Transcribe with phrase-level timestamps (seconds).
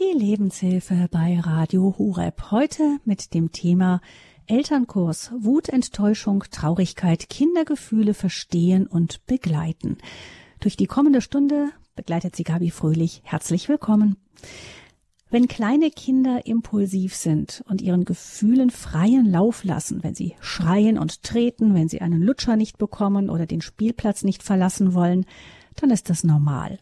[0.00, 2.50] Die Lebenshilfe bei Radio Hureb.
[2.50, 4.00] Heute mit dem Thema
[4.46, 9.98] Elternkurs Wut, Enttäuschung, Traurigkeit, Kindergefühle verstehen und begleiten.
[10.58, 13.20] Durch die kommende Stunde begleitet sie Gabi Fröhlich.
[13.24, 14.16] Herzlich willkommen.
[15.28, 21.24] Wenn kleine Kinder impulsiv sind und ihren Gefühlen freien Lauf lassen, wenn sie schreien und
[21.24, 25.26] treten, wenn sie einen Lutscher nicht bekommen oder den Spielplatz nicht verlassen wollen,
[25.76, 26.78] dann ist das normal.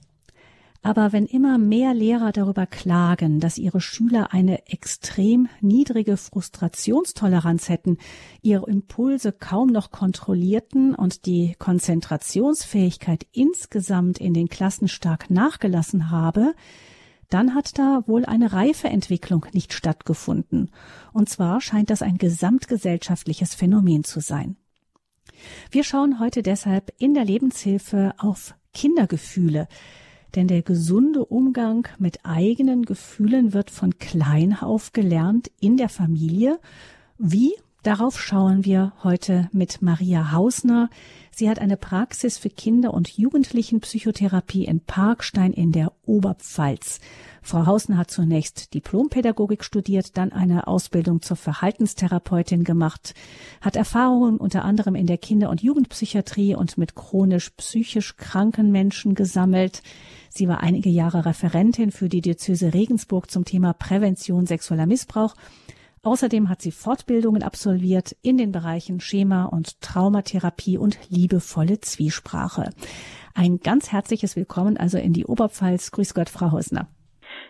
[0.89, 7.99] Aber wenn immer mehr Lehrer darüber klagen, dass ihre Schüler eine extrem niedrige Frustrationstoleranz hätten,
[8.41, 16.55] ihre Impulse kaum noch kontrollierten und die Konzentrationsfähigkeit insgesamt in den Klassen stark nachgelassen habe,
[17.29, 20.71] dann hat da wohl eine Reifeentwicklung nicht stattgefunden.
[21.13, 24.57] Und zwar scheint das ein gesamtgesellschaftliches Phänomen zu sein.
[25.71, 29.69] Wir schauen heute deshalb in der Lebenshilfe auf Kindergefühle,
[30.35, 36.59] denn der gesunde Umgang mit eigenen Gefühlen wird von klein auf gelernt in der Familie.
[37.19, 37.55] Wie?
[37.85, 40.91] Darauf schauen wir heute mit Maria Hausner.
[41.31, 46.99] Sie hat eine Praxis für Kinder- und Jugendlichenpsychotherapie in Parkstein in der Oberpfalz.
[47.41, 53.15] Frau Hausner hat zunächst Diplompädagogik studiert, dann eine Ausbildung zur Verhaltenstherapeutin gemacht,
[53.61, 59.15] hat Erfahrungen unter anderem in der Kinder- und Jugendpsychiatrie und mit chronisch psychisch kranken Menschen
[59.15, 59.83] gesammelt.
[60.29, 65.35] Sie war einige Jahre Referentin für die Diözese Regensburg zum Thema Prävention sexueller Missbrauch.
[66.03, 72.71] Außerdem hat sie Fortbildungen absolviert in den Bereichen Schema- und Traumatherapie und liebevolle Zwiesprache.
[73.35, 75.91] Ein ganz herzliches Willkommen also in die Oberpfalz.
[75.91, 76.89] Grüß Gott, Frau Hausner.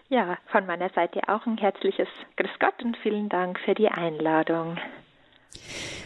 [0.09, 4.79] Ja, von meiner Seite auch ein herzliches Grüß Gott und vielen Dank für die Einladung.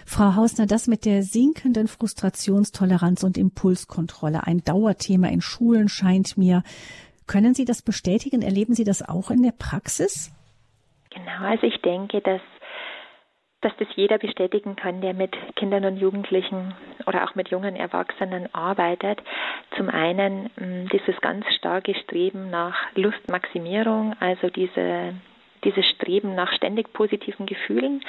[0.06, 6.62] Frau Hausner, das mit der sinkenden Frustrationstoleranz und Impulskontrolle, ein Dauerthema in Schulen scheint mir.
[7.26, 8.42] Können Sie das bestätigen?
[8.42, 10.32] Erleben Sie das auch in der Praxis?
[11.10, 12.40] Genau, also ich denke, dass,
[13.60, 16.74] dass das jeder bestätigen kann, der mit Kindern und Jugendlichen
[17.06, 19.22] oder auch mit jungen Erwachsenen arbeitet.
[19.76, 25.14] Zum einen mm, dieses ganz starke Streben nach Lustmaximierung, also diese,
[25.64, 28.02] dieses Streben nach ständig positiven Gefühlen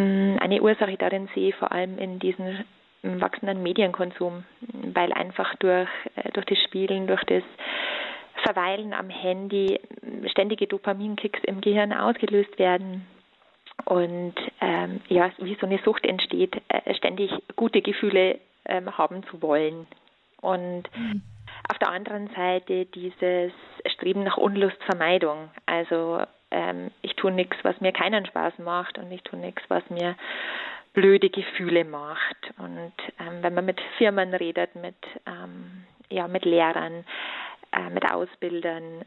[0.00, 2.64] eine Ursache darin sehe ich vor allem in diesem
[3.02, 4.44] wachsenden Medienkonsum,
[4.94, 7.42] weil einfach durch, äh, durch das Spielen, durch das
[8.42, 9.80] Verweilen am Handy
[10.30, 13.06] ständige Dopaminkicks im Gehirn ausgelöst werden
[13.84, 19.40] und ähm, ja, wie so eine Sucht entsteht, äh, ständig gute Gefühle ähm, haben zu
[19.42, 19.86] wollen.
[20.40, 21.22] Und mhm.
[21.68, 23.52] auf der anderen Seite dieses
[23.86, 26.20] Streben nach Unlustvermeidung, also
[26.50, 30.16] ähm, ich tue nichts, was mir keinen Spaß macht und ich tue nichts, was mir
[30.92, 32.36] blöde Gefühle macht.
[32.58, 37.04] Und ähm, wenn man mit Firmen redet, mit, ähm, ja, mit Lehrern,
[37.72, 39.04] äh, mit Ausbildern,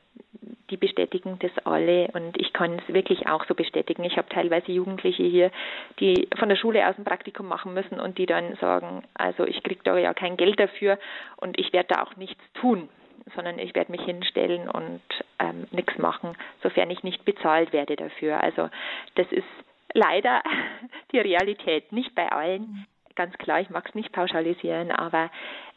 [0.70, 4.04] die bestätigen das alle und ich kann es wirklich auch so bestätigen.
[4.06, 5.52] Ich habe teilweise Jugendliche hier,
[6.00, 9.62] die von der Schule aus ein Praktikum machen müssen und die dann sagen, also ich
[9.64, 10.98] kriege da ja kein Geld dafür
[11.38, 12.88] und ich werde da auch nichts tun
[13.36, 15.02] sondern ich werde mich hinstellen und
[15.40, 18.42] ähm, nichts machen, sofern ich nicht bezahlt werde dafür.
[18.42, 18.70] Also
[19.16, 19.48] das ist
[19.94, 20.42] leider
[21.12, 22.86] die Realität, nicht bei allen.
[23.16, 25.30] Ganz klar, ich mag es nicht pauschalisieren, aber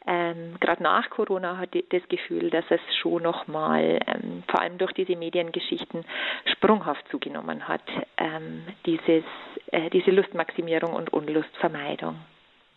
[0.07, 4.77] ähm, gerade nach Corona hatte ich das Gefühl, dass es schon nochmal, ähm, vor allem
[4.77, 6.05] durch diese Mediengeschichten,
[6.45, 7.81] sprunghaft zugenommen hat,
[8.17, 9.23] ähm, dieses,
[9.71, 12.17] äh, diese Lustmaximierung und Unlustvermeidung.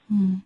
[0.08, 0.42] Hm.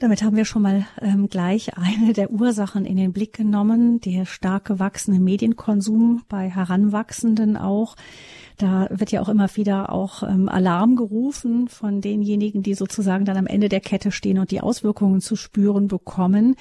[0.00, 4.24] Damit haben wir schon mal ähm, gleich eine der Ursachen in den Blick genommen, der
[4.24, 7.96] stark gewachsene Medienkonsum bei Heranwachsenden auch.
[8.56, 13.36] Da wird ja auch immer wieder auch ähm, Alarm gerufen von denjenigen, die sozusagen dann
[13.36, 16.56] am Ende der Kette stehen und die Auswirkungen zu spüren bekommen.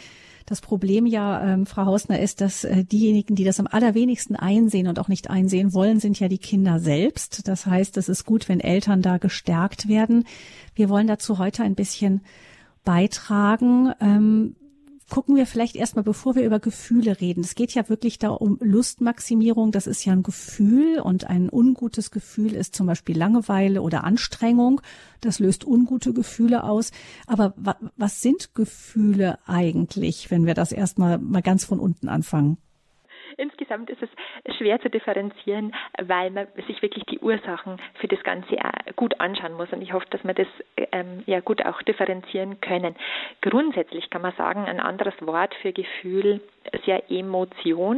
[0.45, 4.87] Das Problem ja, ähm, Frau Hausner, ist, dass äh, diejenigen, die das am allerwenigsten einsehen
[4.87, 7.47] und auch nicht einsehen wollen, sind ja die Kinder selbst.
[7.47, 10.25] Das heißt, es ist gut, wenn Eltern da gestärkt werden.
[10.75, 12.19] Wir wollen dazu heute ein bisschen
[12.83, 13.93] beitragen.
[13.99, 14.55] Ähm,
[15.09, 17.41] gucken wir vielleicht erstmal, bevor wir über Gefühle reden.
[17.41, 19.71] Es geht ja wirklich da um Lustmaximierung.
[19.71, 24.81] Das ist ja ein Gefühl und ein ungutes Gefühl ist zum Beispiel Langeweile oder Anstrengung.
[25.21, 26.91] Das löst ungute Gefühle aus.
[27.27, 32.57] Aber wa was sind Gefühle eigentlich, wenn wir das erstmal mal ganz von unten anfangen?
[33.37, 38.57] Insgesamt ist es schwer zu differenzieren, weil man sich wirklich die Ursachen für das Ganze
[38.95, 39.71] gut anschauen muss.
[39.71, 40.47] Und ich hoffe, dass wir das
[40.91, 42.95] ähm, ja gut auch differenzieren können.
[43.41, 46.41] Grundsätzlich kann man sagen, ein anderes Wort für Gefühl
[46.71, 47.97] ist ja Emotion.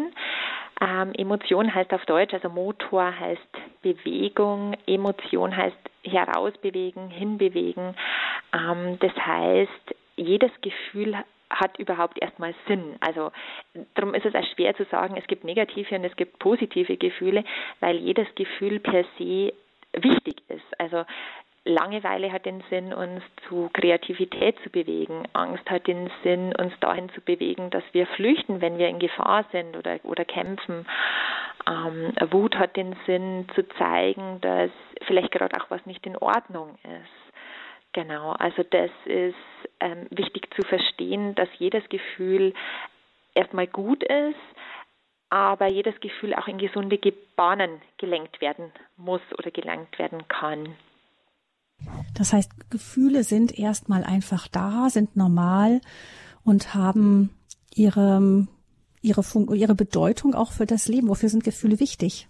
[0.82, 7.96] Ähm, Emotion heißt auf Deutsch, also Motor heißt Bewegung, Emotion heißt herausbewegen, hinbewegen.
[8.54, 11.16] Ähm, das heißt, jedes Gefühl
[11.52, 12.96] hat überhaupt erstmal Sinn.
[13.00, 13.32] Also
[13.96, 17.44] darum ist es auch schwer zu sagen, es gibt negative und es gibt positive Gefühle,
[17.80, 19.54] weil jedes Gefühl per se
[19.94, 20.80] wichtig ist.
[20.80, 21.06] Also
[21.64, 25.28] Langeweile hat den Sinn, uns zu Kreativität zu bewegen.
[25.34, 29.46] Angst hat den Sinn, uns dahin zu bewegen, dass wir flüchten, wenn wir in Gefahr
[29.52, 30.88] sind oder, oder kämpfen.
[31.70, 34.72] Ähm, Wut hat den Sinn, zu zeigen, dass
[35.06, 37.21] vielleicht gerade auch was nicht in Ordnung ist.
[37.94, 39.36] Genau, also das ist
[39.82, 42.54] ähm, wichtig zu verstehen, dass jedes Gefühl
[43.36, 44.36] erstmal gut ist,
[45.30, 47.00] aber jedes Gefühl auch in gesunde
[47.36, 50.76] Bahnen gelenkt werden muss oder gelenkt werden kann.
[52.16, 55.82] Das heißt, Gefühle sind erstmal einfach da, sind normal
[56.44, 57.32] und haben
[57.74, 58.48] ihre,
[59.02, 59.24] ihre,
[59.56, 61.08] ihre Bedeutung auch für das Leben.
[61.08, 62.28] Wofür sind Gefühle wichtig?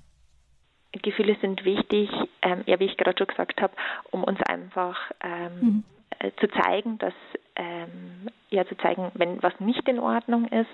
[1.00, 2.10] Gefühle sind wichtig,
[2.42, 3.74] ähm, ja, wie ich gerade schon gesagt habe,
[4.12, 5.84] um uns einfach ähm, mhm.
[6.20, 7.14] äh, zu zeigen, dass
[7.56, 10.70] ähm, ja zu zeigen, wenn was nicht in Ordnung ist.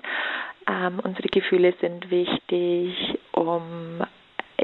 [0.67, 4.03] Ähm, unsere Gefühle sind wichtig, um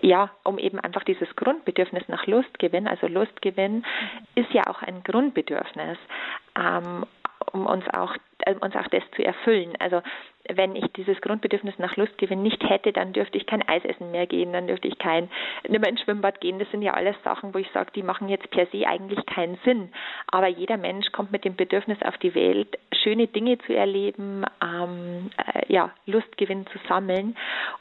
[0.01, 3.85] ja, um eben einfach dieses Grundbedürfnis nach Lustgewinn, also Lustgewinn
[4.35, 5.97] ist ja auch ein Grundbedürfnis,
[6.59, 7.05] ähm,
[7.51, 9.73] um uns auch äh, uns auch das zu erfüllen.
[9.79, 10.01] Also
[10.49, 14.27] wenn ich dieses Grundbedürfnis nach Lustgewinn nicht hätte, dann dürfte ich kein Eis essen mehr
[14.27, 15.29] gehen, dann dürfte ich kein
[15.67, 16.59] nimmer ins Schwimmbad gehen.
[16.59, 19.57] Das sind ja alles Sachen, wo ich sage, die machen jetzt per se eigentlich keinen
[19.63, 19.93] Sinn.
[20.27, 25.31] Aber jeder Mensch kommt mit dem Bedürfnis auf die Welt, schöne Dinge zu erleben, ähm,
[25.37, 27.37] äh, ja, Lustgewinn zu sammeln.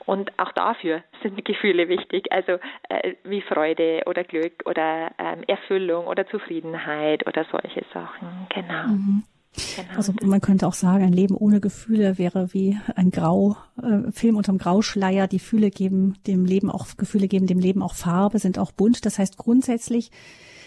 [0.06, 6.06] Und auch dafür sind Gefühle wichtig, also äh, wie Freude oder Glück oder ähm, Erfüllung
[6.06, 8.47] oder Zufriedenheit oder solche Sachen.
[8.50, 8.87] Genau.
[8.87, 9.25] Mhm.
[9.54, 9.96] Genau.
[9.96, 14.37] Also man könnte auch sagen, ein Leben ohne Gefühle wäre wie ein Grau, äh, Film
[14.37, 15.26] unterm Grauschleier.
[15.26, 19.04] Die Gefühle geben dem Leben auch, Gefühle geben dem Leben auch Farbe, sind auch bunt.
[19.04, 20.10] Das heißt, grundsätzlich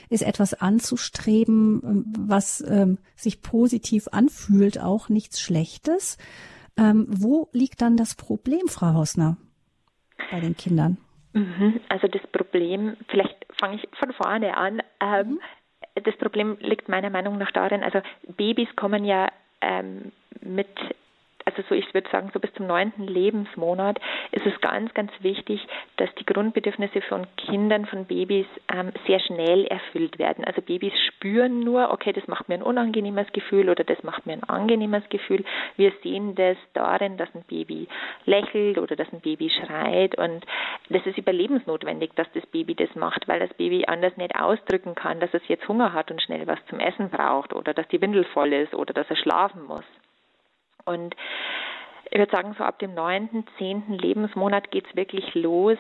[0.09, 6.17] ist etwas anzustreben, ähm, was ähm, sich positiv anfühlt, auch nichts Schlechtes.
[6.77, 9.37] Ähm, wo liegt dann das Problem, Frau Hausner,
[10.29, 10.97] bei den Kindern?
[11.33, 11.79] Mhm.
[11.89, 14.81] Also das Problem, vielleicht fange ich von vorne an.
[15.01, 15.39] Ähm, mhm
[16.03, 18.01] das Problem liegt meiner Meinung nach darin, also
[18.35, 19.29] Babys kommen ja
[19.61, 20.11] ähm,
[20.41, 20.67] mit
[21.45, 23.99] also so ich würde sagen, so bis zum neunten Lebensmonat
[24.31, 25.65] ist es ganz, ganz wichtig,
[25.97, 30.43] dass die Grundbedürfnisse von Kindern, von Babys ähm, sehr schnell erfüllt werden.
[30.43, 34.33] Also Babys spüren nur, okay, das macht mir ein unangenehmes Gefühl oder das macht mir
[34.33, 35.45] ein angenehmes Gefühl.
[35.77, 37.87] Wir sehen das darin, dass ein Baby
[38.25, 40.45] lächelt oder dass ein Baby schreit und
[40.89, 45.19] das ist überlebensnotwendig, dass das Baby das macht, weil das Baby anders nicht ausdrücken kann,
[45.19, 48.23] dass es jetzt Hunger hat und schnell was zum Essen braucht oder dass die Windel
[48.25, 49.85] voll ist oder dass er schlafen muss.
[50.85, 51.15] Und
[52.11, 55.77] ich würde sagen, so ab dem neunten, zehnten Lebensmonat geht es wirklich los,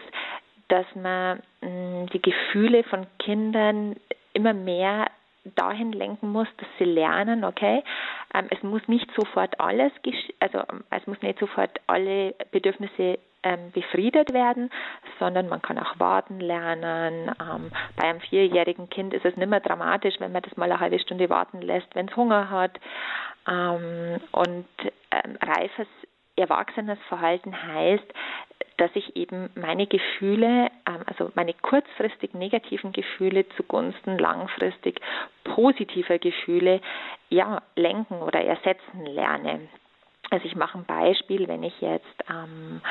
[0.67, 3.95] dass man mm, die Gefühle von Kindern
[4.33, 5.07] immer mehr
[5.55, 7.83] dahin lenken muss, dass sie lernen, okay,
[8.33, 9.91] ähm, es muss nicht sofort alles,
[10.39, 14.69] also ähm, es muss nicht sofort alle Bedürfnisse ähm, befriedet werden,
[15.19, 17.31] sondern man kann auch warten lernen.
[17.39, 20.81] Ähm, bei einem vierjährigen Kind ist es nicht mehr dramatisch, wenn man das mal eine
[20.81, 22.77] halbe Stunde warten lässt, wenn es Hunger hat.
[23.47, 24.67] Ähm, und
[25.11, 25.87] ähm, reifes
[26.35, 28.13] erwachsenes Verhalten heißt,
[28.77, 34.99] dass ich eben meine Gefühle, ähm, also meine kurzfristig negativen Gefühle zugunsten langfristig
[35.43, 36.81] positiver Gefühle,
[37.29, 39.67] ja, lenken oder ersetzen lerne.
[40.31, 42.81] Also ich mache ein Beispiel, wenn ich jetzt, ähm,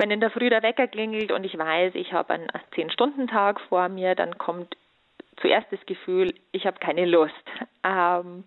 [0.00, 3.90] wenn in der Früh der Wecker klingelt und ich weiß, ich habe einen 10-Stunden-Tag vor
[3.90, 4.74] mir, dann kommt
[5.42, 7.34] zuerst das Gefühl, ich habe keine Lust.
[7.82, 8.44] Ähm,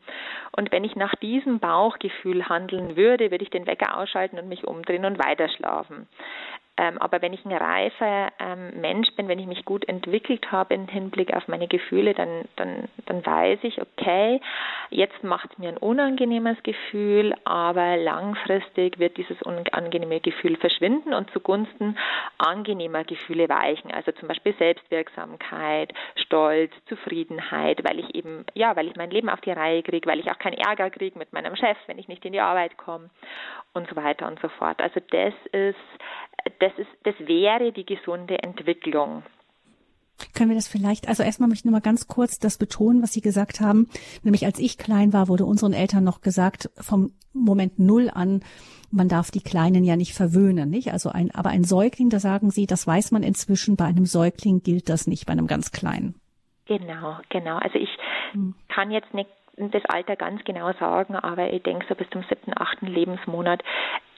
[0.55, 4.63] und wenn ich nach diesem Bauchgefühl handeln würde, würde ich den Wecker ausschalten und mich
[4.63, 6.07] umdrehen und weiterschlafen.
[6.75, 10.73] Ähm, aber wenn ich ein reifer ähm, Mensch bin, wenn ich mich gut entwickelt habe
[10.73, 14.41] im Hinblick auf meine Gefühle, dann, dann, dann weiß ich, okay,
[14.89, 21.95] jetzt macht mir ein unangenehmes Gefühl, aber langfristig wird dieses unangenehme Gefühl verschwinden und zugunsten
[22.39, 23.91] angenehmer Gefühle weichen.
[23.91, 29.41] Also zum Beispiel Selbstwirksamkeit, Stolz, Zufriedenheit, weil ich eben, ja, weil ich mein Leben auf
[29.41, 32.25] die Reihe kriege, weil ich auch keinen Ärger kriege mit meinem Chef, wenn ich nicht
[32.25, 33.11] in die Arbeit komme
[33.73, 34.81] und so weiter und so fort.
[34.81, 35.77] Also das ist
[36.63, 39.23] das, ist, das wäre die gesunde Entwicklung.
[40.33, 43.11] Können wir das vielleicht, also erstmal möchte ich nur mal ganz kurz das betonen, was
[43.11, 43.89] Sie gesagt haben.
[44.23, 48.43] Nämlich als ich klein war, wurde unseren Eltern noch gesagt, vom Moment Null an,
[48.91, 50.93] man darf die Kleinen ja nicht verwöhnen, nicht?
[50.93, 54.61] Also ein, aber ein Säugling, da sagen Sie, das weiß man inzwischen, bei einem Säugling
[54.61, 56.15] gilt das nicht, bei einem ganz Kleinen.
[56.65, 57.57] Genau, genau.
[57.57, 57.89] Also ich
[58.31, 58.55] hm.
[58.69, 62.53] kann jetzt nicht das Alter ganz genau sagen, aber ich denke, so bis zum siebten,
[62.57, 63.63] achten Lebensmonat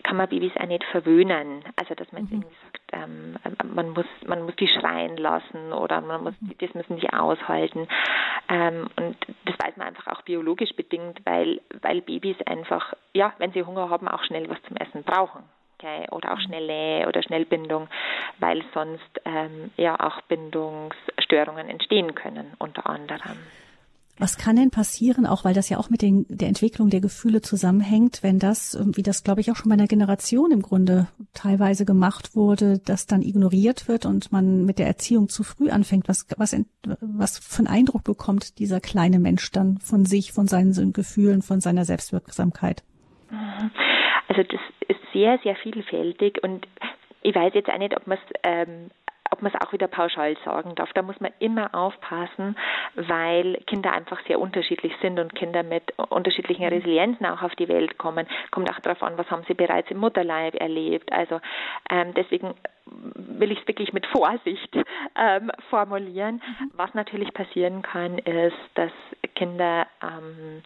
[0.04, 1.64] kann man Babys auch nicht verwöhnen.
[1.76, 2.30] Also dass man mhm.
[2.32, 3.36] irgendwie sagt, ähm,
[3.74, 7.88] man muss man muss die schreien lassen oder man muss das müssen die aushalten.
[8.50, 13.52] Ähm, und das weiß man einfach auch biologisch bedingt, weil weil Babys einfach ja, wenn
[13.52, 15.44] sie Hunger haben, auch schnell was zum Essen brauchen.
[15.78, 16.44] Okay, oder auch mhm.
[16.44, 17.90] schnell Nähe oder Schnellbindung,
[18.40, 23.38] weil sonst ähm, ja auch Bindungsstörungen entstehen können unter anderem.
[24.18, 27.42] Was kann denn passieren, auch weil das ja auch mit den, der Entwicklung der Gefühle
[27.42, 31.84] zusammenhängt, wenn das, wie das glaube ich auch schon bei einer Generation im Grunde teilweise
[31.84, 36.08] gemacht wurde, das dann ignoriert wird und man mit der Erziehung zu früh anfängt?
[36.08, 36.56] Was, was,
[37.02, 41.60] was für einen Eindruck bekommt dieser kleine Mensch dann von sich, von seinen Gefühlen, von
[41.60, 42.84] seiner Selbstwirksamkeit?
[44.30, 46.66] Also das ist sehr, sehr vielfältig und
[47.22, 48.92] ich weiß jetzt auch nicht, ob man es ähm,
[49.32, 50.92] ob man es auch wieder pauschal sagen darf.
[50.94, 52.56] Da muss man immer aufpassen,
[52.96, 56.74] weil Kinder einfach sehr unterschiedlich sind und Kinder mit unterschiedlichen mhm.
[56.74, 58.28] Resilienzen auch auf die Welt kommen.
[58.52, 61.12] Kommt auch darauf an, was haben sie bereits im Mutterleib erlebt.
[61.12, 61.40] Also
[61.90, 62.54] ähm, deswegen
[62.86, 64.76] will ich es wirklich mit Vorsicht
[65.16, 66.36] ähm, formulieren.
[66.36, 66.72] Mhm.
[66.76, 68.92] Was natürlich passieren kann, ist, dass
[69.36, 70.62] Kinder ähm,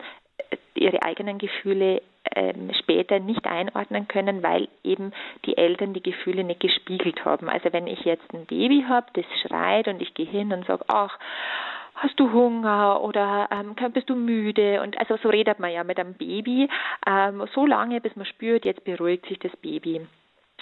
[0.76, 2.02] ihre eigenen Gefühle
[2.36, 5.14] ähm, später nicht einordnen können, weil eben
[5.46, 7.50] die Eltern die Gefühle nicht gespiegelt haben.
[7.50, 10.84] Also wenn ich jetzt ein Baby habe, das schreit und ich gehe hin und sage,
[10.88, 11.18] ach,
[11.96, 14.82] hast du Hunger oder ähm, bist du müde?
[14.82, 16.70] Und also so redet man ja mit einem Baby
[17.08, 20.02] ähm, so lange, bis man spürt, jetzt beruhigt sich das Baby.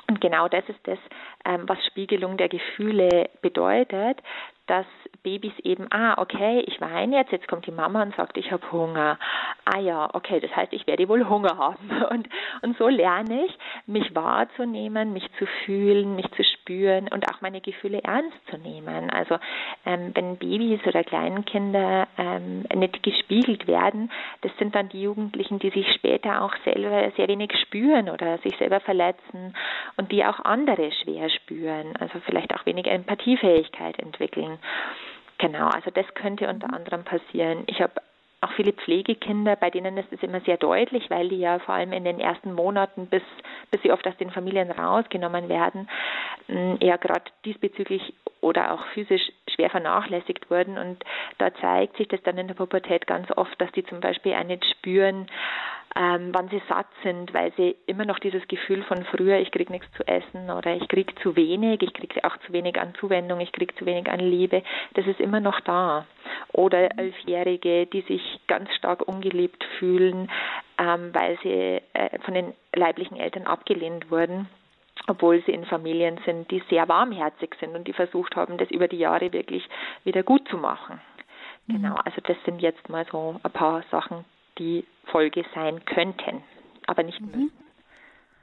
[0.07, 0.99] Und genau das ist das,
[1.45, 4.19] ähm, was Spiegelung der Gefühle bedeutet,
[4.67, 4.85] dass
[5.23, 8.71] Babys eben, ah, okay, ich weine jetzt, jetzt kommt die Mama und sagt, ich habe
[8.71, 9.17] Hunger.
[9.65, 11.77] Ah ja, okay, das heißt, ich werde wohl Hunger haben.
[12.09, 12.29] Und,
[12.61, 17.59] und so lerne ich, mich wahrzunehmen, mich zu fühlen, mich zu spüren und auch meine
[17.59, 19.09] Gefühle ernst zu nehmen.
[19.09, 19.37] Also
[19.85, 25.69] ähm, wenn Babys oder Kleinkinder ähm, nicht gespiegelt werden, das sind dann die Jugendlichen, die
[25.69, 29.55] sich später auch selber sehr wenig spüren oder sich selber verletzen
[29.97, 34.56] und die auch andere schwer spüren, also vielleicht auch weniger Empathiefähigkeit entwickeln.
[35.37, 37.63] Genau, also das könnte unter anderem passieren.
[37.67, 37.93] Ich habe
[38.41, 41.91] auch viele Pflegekinder, bei denen ist es immer sehr deutlich, weil die ja vor allem
[41.91, 43.23] in den ersten Monaten, bis,
[43.71, 45.89] bis sie oft aus den Familien rausgenommen werden,
[46.79, 50.77] eher gerade diesbezüglich oder auch physisch schwer vernachlässigt wurden.
[50.77, 51.03] Und
[51.39, 54.43] da zeigt sich das dann in der Pubertät ganz oft, dass die zum Beispiel auch
[54.43, 55.27] nicht spüren,
[55.95, 59.71] ähm, wann sie satt sind, weil sie immer noch dieses Gefühl von früher, ich kriege
[59.71, 63.39] nichts zu essen oder ich kriege zu wenig, ich kriege auch zu wenig an Zuwendung,
[63.39, 64.61] ich kriege zu wenig an Liebe,
[64.93, 66.05] das ist immer noch da.
[66.51, 70.29] Oder Elfjährige, die sich ganz stark ungeliebt fühlen,
[70.77, 74.47] ähm, weil sie äh, von den leiblichen Eltern abgelehnt wurden
[75.07, 78.87] obwohl sie in Familien sind, die sehr warmherzig sind und die versucht haben, das über
[78.87, 79.67] die Jahre wirklich
[80.03, 81.01] wieder gut zu machen.
[81.67, 82.01] Genau, mhm.
[82.05, 84.25] also das sind jetzt mal so ein paar Sachen,
[84.57, 86.43] die Folge sein könnten,
[86.85, 87.27] aber nicht mhm.
[87.27, 87.67] müssen.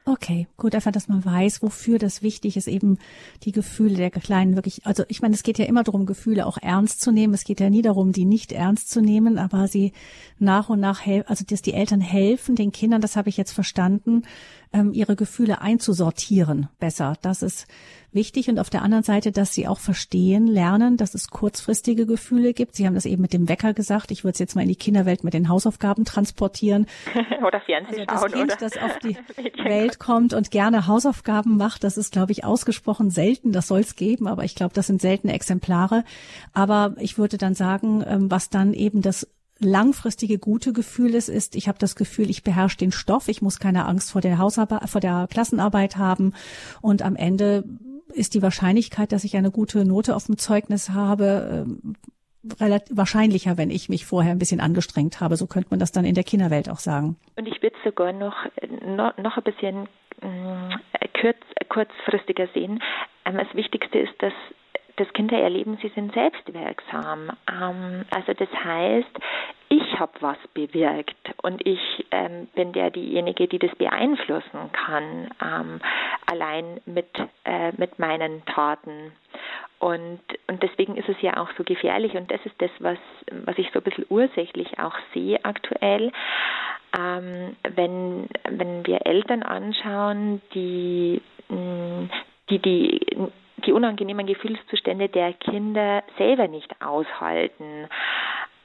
[0.07, 2.99] Okay, gut, einfach, dass man weiß, wofür das wichtig ist, eben
[3.43, 6.59] die Gefühle der Kleinen wirklich, also ich meine, es geht ja immer darum, Gefühle auch
[6.61, 7.33] ernst zu nehmen.
[7.33, 9.95] Es geht ja nie darum, die nicht ernst zu nehmen, aber sie
[10.39, 14.25] nach und nach, also dass die Eltern helfen, den Kindern, das habe ich jetzt verstanden,
[14.75, 17.15] ähm, ihre Gefühle einzusortieren besser.
[17.23, 17.67] Das ist
[18.13, 22.55] wichtig und auf der anderen Seite, dass sie auch verstehen, lernen, dass es kurzfristige Gefühle
[22.55, 22.75] gibt.
[22.77, 24.11] Sie haben das eben mit dem Wecker gesagt.
[24.11, 26.87] Ich würde es jetzt mal in die Kinderwelt mit den Hausaufgaben transportieren.
[27.47, 28.57] oder Fernsehen also das Kind, oder?
[28.57, 29.17] das auf die
[29.65, 33.53] Welt kommt und gerne Hausaufgaben macht, das ist, glaube ich, ausgesprochen selten.
[33.53, 36.05] Das soll es geben, aber ich glaube, das sind seltene Exemplare.
[36.53, 39.29] Aber ich würde dann sagen, ähm, was dann eben das
[39.61, 43.59] langfristige gute Gefühl ist, ist, ich habe das Gefühl, ich beherrsche den Stoff, ich muss
[43.59, 46.35] keine Angst vor der Hausarbeit, vor der Klassenarbeit haben
[46.83, 47.65] und am Ende
[48.13, 51.97] ist die Wahrscheinlichkeit, dass ich eine gute Note auf dem Zeugnis habe, ähm,
[52.61, 55.37] relativ wahrscheinlicher, wenn ich mich vorher ein bisschen angestrengt habe.
[55.37, 57.17] So könnte man das dann in der Kinderwelt auch sagen.
[57.37, 58.37] Und ich würde sogar noch,
[58.87, 59.89] noch, noch ein bisschen
[60.21, 62.83] äh, kurz, kurzfristiger sehen.
[63.25, 64.35] Ähm, das Wichtigste ist, dass
[64.97, 67.31] das Kinder erleben, sie sind selbstwirksam.
[67.51, 69.19] Ähm, also das heißt,
[69.69, 75.81] ich habe was bewirkt und ich ähm, bin der diejenige, die das beeinflussen kann, ähm,
[76.31, 77.09] allein mit,
[77.45, 79.13] äh, mit meinen Taten.
[79.81, 82.99] Und, und deswegen ist es ja auch so gefährlich und das ist das, was,
[83.45, 86.13] was ich so ein bisschen ursächlich auch sehe aktuell.
[86.97, 91.21] Ähm, wenn, wenn wir Eltern anschauen, die,
[92.49, 93.01] die, die
[93.67, 97.89] die unangenehmen Gefühlszustände der Kinder selber nicht aushalten,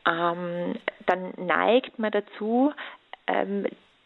[0.08, 0.76] ähm,
[1.06, 2.74] dann neigt man dazu,
[3.28, 3.66] ähm,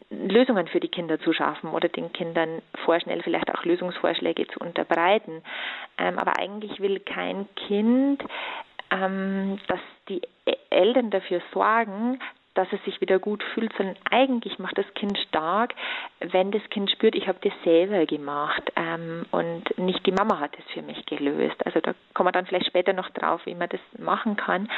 [0.09, 5.41] Lösungen für die Kinder zu schaffen oder den Kindern vorschnell vielleicht auch Lösungsvorschläge zu unterbreiten.
[5.97, 8.23] Ähm, aber eigentlich will kein Kind,
[8.91, 10.21] ähm, dass die
[10.69, 12.19] Eltern dafür sorgen,
[12.55, 15.74] dass es sich wieder gut fühlt, sondern eigentlich macht das Kind stark,
[16.19, 20.51] wenn das Kind spürt, ich habe das selber gemacht ähm, und nicht die Mama hat
[20.57, 21.65] es für mich gelöst.
[21.65, 24.69] Also da kommen wir dann vielleicht später noch drauf, wie man das machen kann.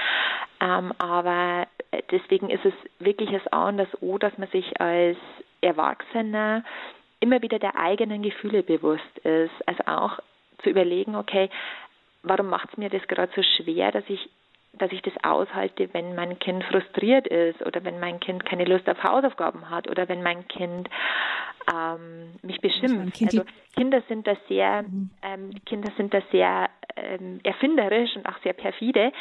[0.61, 1.67] Ähm, aber
[2.11, 5.17] deswegen ist es wirklich das A und das O, dass man sich als
[5.61, 6.63] Erwachsener
[7.19, 9.53] immer wieder der eigenen Gefühle bewusst ist.
[9.65, 10.19] Also auch
[10.63, 11.49] zu überlegen, okay,
[12.23, 14.29] warum macht es mir das gerade so schwer, dass ich
[14.77, 18.89] dass ich das aushalte, wenn mein Kind frustriert ist oder wenn mein Kind keine Lust
[18.89, 20.89] auf Hausaufgaben hat oder wenn mein Kind
[21.73, 23.21] ähm, mich beschimpft.
[23.23, 23.43] Also
[23.75, 25.09] Kinder sind da sehr, mhm.
[25.21, 29.11] ähm, Kinder sind da sehr ähm, erfinderisch und auch sehr perfide,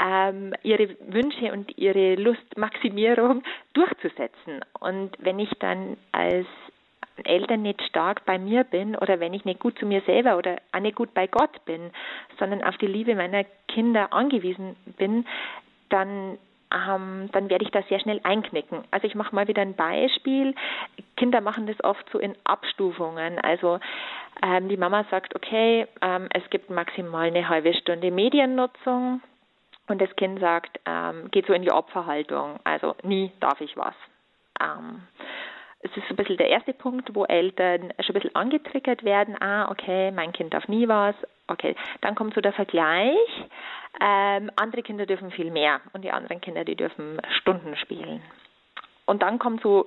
[0.00, 3.42] ähm, ihre Wünsche und ihre Lustmaximierung
[3.72, 4.60] durchzusetzen.
[4.80, 6.46] Und wenn ich dann als
[7.22, 10.56] Eltern nicht stark bei mir bin oder wenn ich nicht gut zu mir selber oder
[10.72, 11.90] auch nicht gut bei Gott bin,
[12.38, 15.26] sondern auf die Liebe meiner Kinder angewiesen bin,
[15.90, 16.38] dann
[16.74, 18.84] ähm, dann werde ich da sehr schnell einknicken.
[18.90, 20.54] Also ich mache mal wieder ein Beispiel.
[21.16, 23.38] Kinder machen das oft so in Abstufungen.
[23.38, 23.78] Also
[24.42, 29.22] ähm, die Mama sagt, okay, ähm, es gibt maximal eine halbe Stunde Mediennutzung
[29.86, 32.58] und das Kind sagt, ähm, geht so in die Opferhaltung.
[32.64, 33.94] Also nie darf ich was.
[35.84, 39.40] Es ist ein bisschen der erste Punkt, wo Eltern schon ein bisschen angetriggert werden.
[39.40, 41.14] Ah, okay, mein Kind darf nie was.
[41.46, 43.18] Okay, dann kommt so der Vergleich.
[44.00, 48.22] Ähm, andere Kinder dürfen viel mehr und die anderen Kinder, die dürfen Stunden spielen.
[49.04, 49.86] Und dann kommt so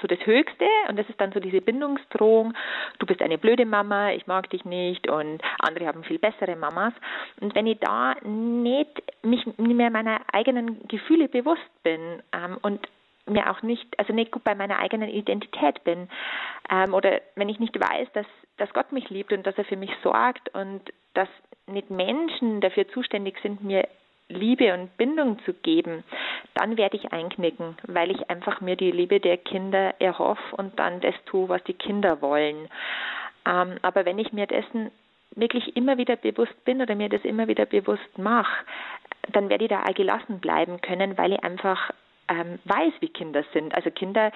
[0.00, 2.54] so das Höchste und das ist dann so diese Bindungsdrohung,
[2.98, 6.92] du bist eine blöde Mama, ich mag dich nicht und andere haben viel bessere Mamas.
[7.40, 12.80] Und wenn ich da nicht mich nicht mehr meiner eigenen Gefühle bewusst bin ähm, und
[13.26, 16.08] mir auch nicht, also nicht gut bei meiner eigenen Identität bin.
[16.70, 19.76] Ähm, oder wenn ich nicht weiß, dass, dass Gott mich liebt und dass er für
[19.76, 20.82] mich sorgt und
[21.14, 21.28] dass
[21.66, 23.88] nicht Menschen dafür zuständig sind, mir
[24.28, 26.02] Liebe und Bindung zu geben,
[26.54, 31.00] dann werde ich einknicken, weil ich einfach mir die Liebe der Kinder erhoffe und dann
[31.00, 32.68] das tue, was die Kinder wollen.
[33.46, 34.90] Ähm, aber wenn ich mir dessen
[35.36, 38.64] wirklich immer wieder bewusst bin oder mir das immer wieder bewusst mache,
[39.32, 41.92] dann werde ich da auch gelassen bleiben können, weil ich einfach
[42.28, 43.74] ähm, weiß, wie Kinder sind.
[43.74, 44.32] Also Kinder,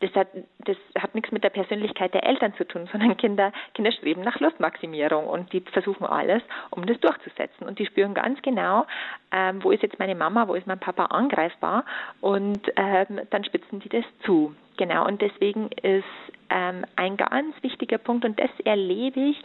[0.00, 0.28] das hat,
[0.64, 4.40] das hat nichts mit der Persönlichkeit der Eltern zu tun, sondern Kinder, Kinder streben nach
[4.40, 7.66] Lustmaximierung und die versuchen alles, um das durchzusetzen.
[7.66, 8.86] Und die spüren ganz genau,
[9.32, 11.84] ähm, wo ist jetzt meine Mama, wo ist mein Papa angreifbar
[12.20, 14.54] und ähm, dann spitzen die das zu.
[14.76, 16.04] Genau, und deswegen ist
[16.50, 19.42] ähm, ein ganz wichtiger Punkt, und das erlebe ich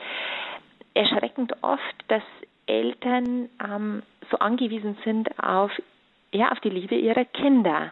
[0.93, 2.23] erschreckend oft, dass
[2.65, 5.71] Eltern ähm, so angewiesen sind auf
[6.31, 7.91] ja, auf die Liebe ihrer Kinder.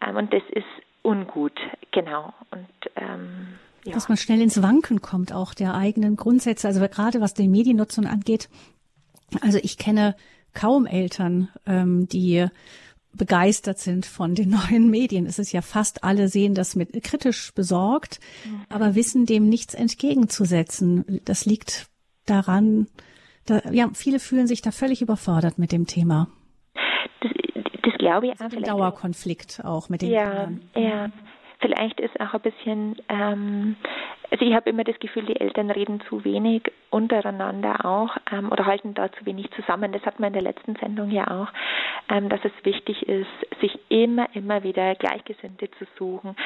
[0.00, 0.64] Ähm, und das ist
[1.02, 1.58] ungut,
[1.90, 2.32] genau.
[2.50, 3.94] Und ähm, ja.
[3.94, 6.68] Dass man schnell ins Wanken kommt, auch der eigenen Grundsätze.
[6.68, 8.48] Also gerade was die Mediennutzung angeht.
[9.40, 10.14] Also ich kenne
[10.54, 12.46] kaum Eltern, ähm, die
[13.14, 15.26] begeistert sind von den neuen Medien.
[15.26, 18.62] Es ist ja fast alle sehen das mit kritisch besorgt, mhm.
[18.68, 21.20] aber wissen dem nichts entgegenzusetzen.
[21.24, 21.88] Das liegt
[22.26, 22.86] daran,
[23.46, 26.28] da, ja, viele fühlen sich da völlig überfordert mit dem Thema
[28.02, 28.50] glaube ich auch.
[28.50, 30.60] Ein Dauerkonflikt auch mit den ja, Kindern.
[30.76, 31.10] Ja,
[31.60, 33.76] vielleicht ist auch ein bisschen, ähm,
[34.30, 38.66] also ich habe immer das Gefühl, die Eltern reden zu wenig untereinander auch ähm, oder
[38.66, 39.92] halten da zu wenig zusammen.
[39.92, 41.48] Das hat man in der letzten Sendung ja auch,
[42.10, 46.36] ähm, dass es wichtig ist, sich immer, immer wieder Gleichgesinnte zu suchen.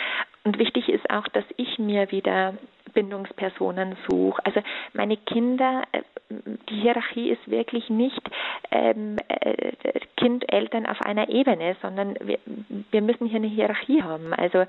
[0.47, 2.55] Und wichtig ist auch, dass ich mir wieder
[2.95, 4.41] Bindungspersonen suche.
[4.47, 6.03] Also meine Kinder, äh,
[6.71, 8.23] die Hierarchie ist wirklich nicht
[8.71, 9.73] ähm, äh,
[10.17, 12.39] Kind, Eltern auf einer Ebene, sondern wir,
[12.91, 14.33] wir müssen hier eine Hierarchie haben.
[14.33, 14.65] Also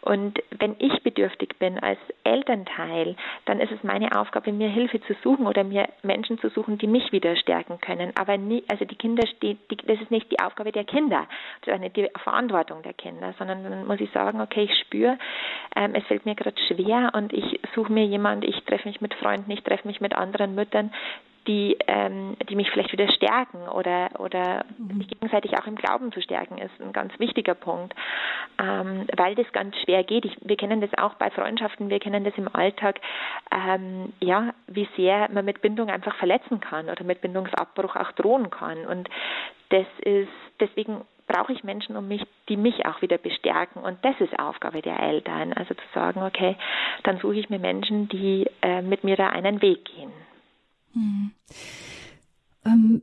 [0.00, 5.14] und wenn ich bedürftig bin als Elternteil, dann ist es meine Aufgabe, mir Hilfe zu
[5.22, 8.12] suchen oder mir Menschen zu suchen, die mich wieder stärken können.
[8.16, 11.26] Aber nie, also die Kinder steht, die, das ist nicht die Aufgabe der Kinder,
[11.64, 15.15] das ist nicht die Verantwortung der Kinder, sondern dann muss ich sagen, okay, ich spüre,
[15.74, 19.14] ähm, es fällt mir gerade schwer und ich suche mir jemanden, ich treffe mich mit
[19.14, 20.90] Freunden, ich treffe mich mit anderen Müttern,
[21.46, 24.98] die, ähm, die mich vielleicht wieder stärken oder, oder mhm.
[24.98, 27.94] mich gegenseitig auch im Glauben zu stärken, ist ein ganz wichtiger Punkt,
[28.58, 30.24] ähm, weil das ganz schwer geht.
[30.24, 33.00] Ich, wir kennen das auch bei Freundschaften, wir kennen das im Alltag,
[33.52, 38.50] ähm, ja, wie sehr man mit Bindung einfach verletzen kann oder mit Bindungsabbruch auch drohen
[38.50, 38.84] kann.
[38.86, 39.08] Und
[39.70, 40.28] das ist
[40.60, 43.82] deswegen brauche ich Menschen um mich, die mich auch wieder bestärken.
[43.82, 45.52] Und das ist Aufgabe der Eltern.
[45.52, 46.56] Also zu sagen, okay,
[47.02, 50.12] dann suche ich mir Menschen, die äh, mit mir da einen Weg gehen.
[50.92, 51.32] Hm.
[52.64, 53.02] Ähm,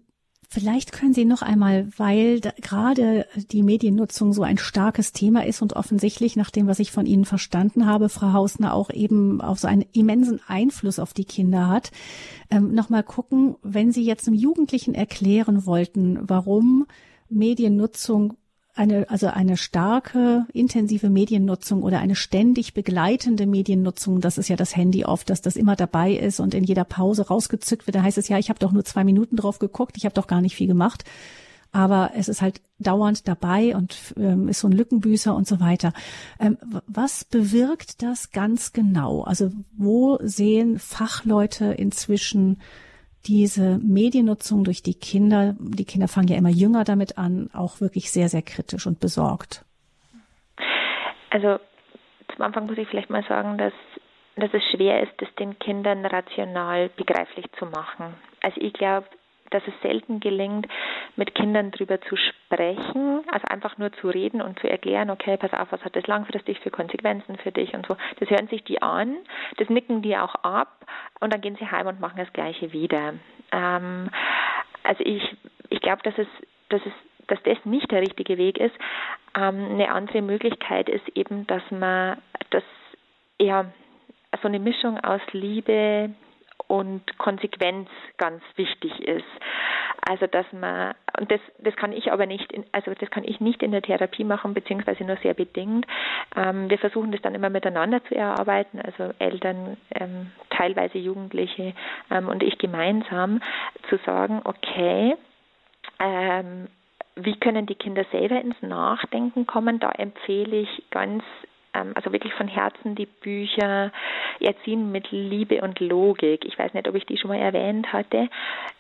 [0.49, 5.73] vielleicht können Sie noch einmal, weil gerade die Mediennutzung so ein starkes Thema ist und
[5.73, 9.67] offensichtlich nach dem, was ich von Ihnen verstanden habe, Frau Hausner auch eben auch so
[9.67, 11.91] einen immensen Einfluss auf die Kinder hat,
[12.49, 16.87] ähm, noch gucken, wenn Sie jetzt einem Jugendlichen erklären wollten, warum
[17.33, 18.37] Mediennutzung
[18.75, 24.75] eine, also eine starke, intensive Mediennutzung oder eine ständig begleitende Mediennutzung, das ist ja das
[24.75, 28.17] Handy oft, dass das immer dabei ist und in jeder Pause rausgezückt wird, da heißt
[28.17, 30.55] es ja, ich habe doch nur zwei Minuten drauf geguckt, ich habe doch gar nicht
[30.55, 31.03] viel gemacht.
[31.75, 35.91] Aber es ist halt dauernd dabei und ähm, ist so ein Lückenbüßer und so weiter.
[36.39, 39.23] Ähm, was bewirkt das ganz genau?
[39.23, 42.59] Also wo sehen Fachleute inzwischen
[43.25, 48.11] diese Mediennutzung durch die Kinder, die Kinder fangen ja immer jünger damit an, auch wirklich
[48.11, 49.63] sehr, sehr kritisch und besorgt?
[51.29, 51.59] Also
[52.33, 53.73] zum Anfang muss ich vielleicht mal sagen, dass,
[54.35, 58.13] dass es schwer ist, das den Kindern rational begreiflich zu machen.
[58.41, 59.07] Also ich glaube,
[59.53, 60.67] dass es selten gelingt,
[61.15, 65.53] mit Kindern darüber zu sprechen, also einfach nur zu reden und zu erklären, okay, pass
[65.53, 67.95] auf, was hat das langfristig für Konsequenzen für dich und so.
[68.19, 69.17] Das hören sich die an,
[69.57, 70.85] das nicken die auch ab
[71.19, 73.13] und dann gehen sie heim und machen das Gleiche wieder.
[73.51, 74.09] Ähm,
[74.83, 75.37] also ich,
[75.69, 76.27] ich glaube, dass es,
[76.69, 76.93] dass es
[77.27, 78.75] dass das nicht der richtige Weg ist.
[79.35, 82.17] Ähm, eine andere Möglichkeit ist eben, dass man
[82.49, 82.63] das
[83.37, 83.71] eher
[84.41, 86.09] so eine Mischung aus Liebe,
[86.73, 89.23] und Konsequenz ganz wichtig ist.
[90.01, 93.39] Also dass man und das das kann ich aber nicht in, also das kann ich
[93.39, 95.85] nicht in der Therapie machen beziehungsweise nur sehr bedingt.
[96.35, 101.73] Ähm, wir versuchen das dann immer miteinander zu erarbeiten, also Eltern, ähm, teilweise Jugendliche
[102.09, 103.41] ähm, und ich gemeinsam
[103.89, 105.15] zu sagen, okay,
[105.99, 106.69] ähm,
[107.15, 109.79] wie können die Kinder selber ins Nachdenken kommen?
[109.79, 111.23] Da empfehle ich ganz
[111.73, 113.91] also wirklich von Herzen die Bücher
[114.39, 116.45] Erziehen mit Liebe und Logik.
[116.45, 118.29] Ich weiß nicht, ob ich die schon mal erwähnt hatte,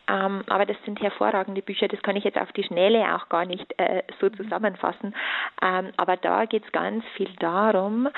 [0.07, 1.87] ähm, aber das sind hervorragende Bücher.
[1.87, 4.37] Das kann ich jetzt auf die Schnelle auch gar nicht äh, so mhm.
[4.37, 5.15] zusammenfassen.
[5.61, 8.09] Ähm, aber da geht es ganz viel darum,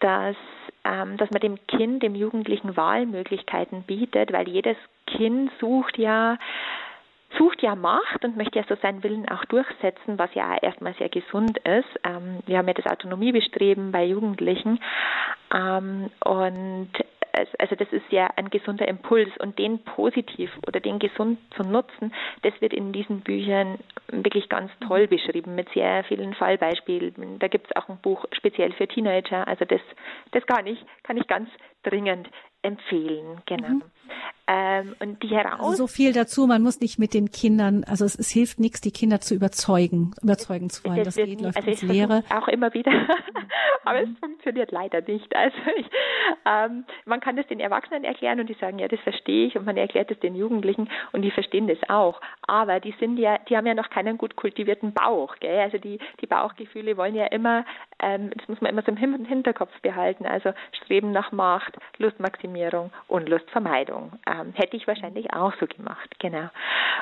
[0.00, 0.36] dass,
[0.82, 6.38] dass man dem Kind, dem Jugendlichen Wahlmöglichkeiten bietet, weil jedes Kind sucht ja
[7.38, 11.08] sucht ja Macht und möchte ja so seinen Willen auch durchsetzen, was ja erstmal sehr
[11.08, 11.88] gesund ist.
[12.04, 14.80] Ähm, wir haben ja das Autonomiebestreben bei Jugendlichen
[15.52, 16.90] ähm, und
[17.58, 22.12] also das ist ja ein gesunder Impuls und den positiv oder den gesund zu nutzen,
[22.42, 27.38] das wird in diesen Büchern wirklich ganz toll beschrieben mit sehr vielen Fallbeispielen.
[27.38, 29.48] Da gibt es auch ein Buch speziell für Teenager.
[29.48, 29.80] Also das,
[30.32, 31.48] das kann ich, kann ich ganz
[31.82, 32.28] dringend
[32.62, 33.42] empfehlen.
[33.46, 33.68] Genau.
[33.68, 33.82] Mhm.
[34.48, 38.04] Ähm, und die heraus also so viel dazu, man muss nicht mit den Kindern, also
[38.04, 41.04] es, es hilft nichts, die Kinder zu überzeugen, überzeugen zu wollen.
[41.04, 42.24] Das, das geht, läuft also ins Leere.
[42.28, 42.90] Auch immer wieder,
[43.84, 45.34] aber es funktioniert leider nicht.
[45.34, 45.86] Also ich,
[46.44, 49.64] ähm, man kann das den Erwachsenen erklären und die sagen, ja, das verstehe ich und
[49.64, 52.20] man erklärt es den Jugendlichen und die verstehen das auch.
[52.46, 55.36] Aber die sind ja, die haben ja noch keinen gut kultivierten Bauch.
[55.36, 55.60] Gell?
[55.60, 57.64] Also die, die Bauchgefühle wollen ja immer,
[58.02, 60.26] das muss man immer so im Hinterkopf behalten.
[60.26, 64.12] Also Streben nach Macht, Lustmaximierung und Lustvermeidung.
[64.26, 66.48] Ähm, hätte ich wahrscheinlich auch so gemacht, genau.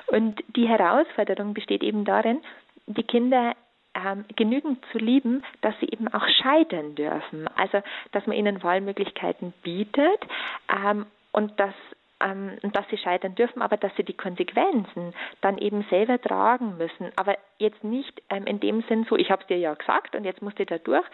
[0.09, 2.41] Und die Herausforderung besteht eben darin,
[2.87, 3.55] die Kinder
[3.95, 7.49] ähm, genügend zu lieben, dass sie eben auch scheitern dürfen.
[7.57, 7.83] Also,
[8.13, 10.21] dass man ihnen Wahlmöglichkeiten bietet
[10.69, 11.75] ähm, und dass
[12.21, 17.11] ähm, dass sie scheitern dürfen, aber dass sie die Konsequenzen dann eben selber tragen müssen.
[17.17, 20.25] Aber jetzt nicht ähm, in dem Sinn so, ich habe es dir ja gesagt und
[20.25, 21.07] jetzt musst du da durch,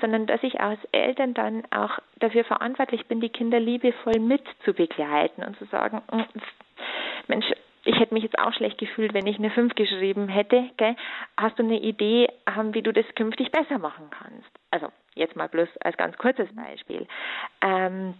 [0.00, 4.72] sondern dass ich als Eltern dann auch dafür verantwortlich bin, die Kinder liebevoll mit zu
[4.72, 6.22] begleiten und zu sagen, mm,
[7.28, 7.46] Mensch,
[7.84, 10.70] ich hätte mich jetzt auch schlecht gefühlt, wenn ich eine 5 geschrieben hätte.
[10.76, 10.94] Gell?
[11.36, 14.48] Hast du eine Idee, ähm, wie du das künftig besser machen kannst?
[14.70, 17.06] Also jetzt mal bloß als ganz kurzes Beispiel.
[17.60, 18.14] Ähm,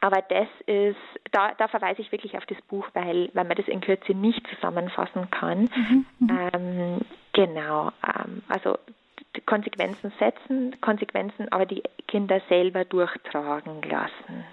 [0.00, 0.96] aber das ist,
[1.32, 4.46] da, da verweise ich wirklich auf das Buch, weil, weil man das in Kürze nicht
[4.54, 5.70] zusammenfassen kann.
[5.74, 6.50] Mhm, mhm.
[6.52, 7.00] ähm,
[7.32, 8.78] genau, ähm, also
[9.46, 14.44] Konsequenzen setzen, Konsequenzen aber die Kinder selber durchtragen lassen.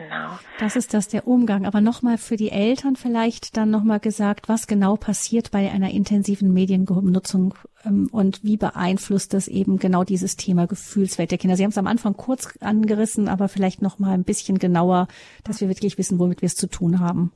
[0.00, 0.38] Genau.
[0.58, 1.64] Das ist das der Umgang.
[1.64, 6.52] Aber nochmal für die Eltern vielleicht dann nochmal gesagt, was genau passiert bei einer intensiven
[6.52, 7.54] Mediennutzung
[7.84, 11.56] ähm, und wie beeinflusst das eben genau dieses Thema Gefühlswelt der Kinder?
[11.56, 15.08] Sie haben es am Anfang kurz angerissen, aber vielleicht nochmal ein bisschen genauer,
[15.44, 17.32] dass wir wirklich wissen, womit wir es zu tun haben.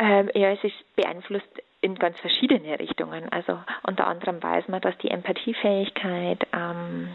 [0.00, 1.46] Ähm, ja, es ist beeinflusst
[1.80, 3.28] in ganz verschiedene Richtungen.
[3.30, 7.10] Also unter anderem weiß man, dass die Empathiefähigkeit ähm,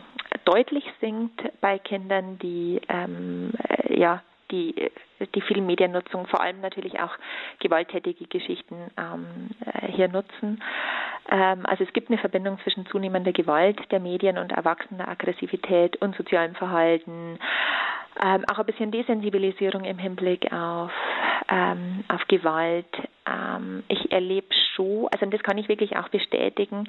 [0.46, 4.92] deutlich sinkt bei Kindern, die ähm, äh, ja die,
[5.34, 7.12] die viel Mediennutzung, vor allem natürlich auch
[7.60, 10.62] gewalttätige Geschichten ähm, äh, hier nutzen.
[11.30, 16.16] Ähm, also es gibt eine Verbindung zwischen zunehmender Gewalt der Medien und erwachsener Aggressivität und
[16.16, 17.40] sozialem Verhalten.
[18.24, 20.92] Ähm, auch ein bisschen Desensibilisierung im Hinblick auf,
[21.50, 22.94] ähm, auf Gewalt.
[23.26, 26.88] Ähm, ich erlebe schon, also das kann ich wirklich auch bestätigen,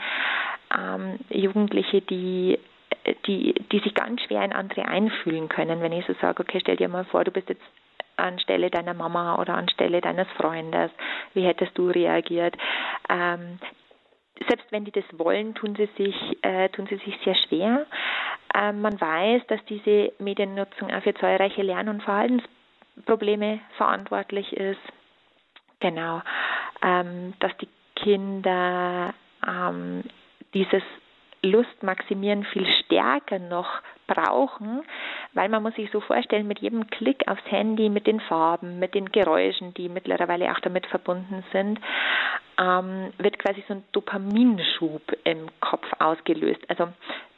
[0.77, 2.59] ähm, Jugendliche, die
[3.27, 6.77] die, die sich ganz schwer in andere einfühlen können, wenn ich so sage, okay, stell
[6.77, 7.63] dir mal vor, du bist jetzt
[8.17, 10.91] anstelle deiner Mama oder anstelle deines Freundes,
[11.35, 12.57] wie hättest du reagiert?
[13.09, 13.59] Ähm,
[14.49, 17.87] selbst wenn die das wollen, tun sie sich, äh, tun sie sich sehr schwer.
[18.55, 24.81] Ähm, man weiß, dass diese Mediennutzung auch für zahlreiche Lern- und Verhaltensprobleme verantwortlich ist.
[25.81, 26.23] Genau,
[26.83, 29.15] ähm, dass die Kinder
[29.47, 30.03] ähm,
[31.45, 33.69] dieses Lustmaximieren viel stärker noch
[34.07, 34.83] brauchen,
[35.33, 38.95] weil man muss sich so vorstellen, mit jedem Klick aufs Handy, mit den Farben, mit
[38.95, 41.81] den Geräuschen, die mittlerweile auch damit verbunden sind,
[42.61, 46.61] ähm, wird quasi so ein Dopaminschub im Kopf ausgelöst.
[46.69, 46.89] Also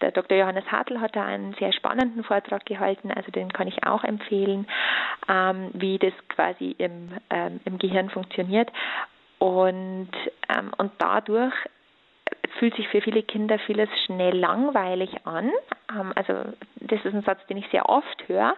[0.01, 0.37] der Dr.
[0.38, 4.66] Johannes Hartl hat da einen sehr spannenden Vortrag gehalten, also den kann ich auch empfehlen,
[5.29, 8.71] ähm, wie das quasi im, ähm, im Gehirn funktioniert.
[9.38, 10.11] Und,
[10.49, 11.55] ähm, und dadurch
[12.59, 15.51] fühlt sich für viele Kinder vieles schnell langweilig an.
[15.91, 16.33] Ähm, also
[16.77, 18.55] das ist ein Satz, den ich sehr oft höre.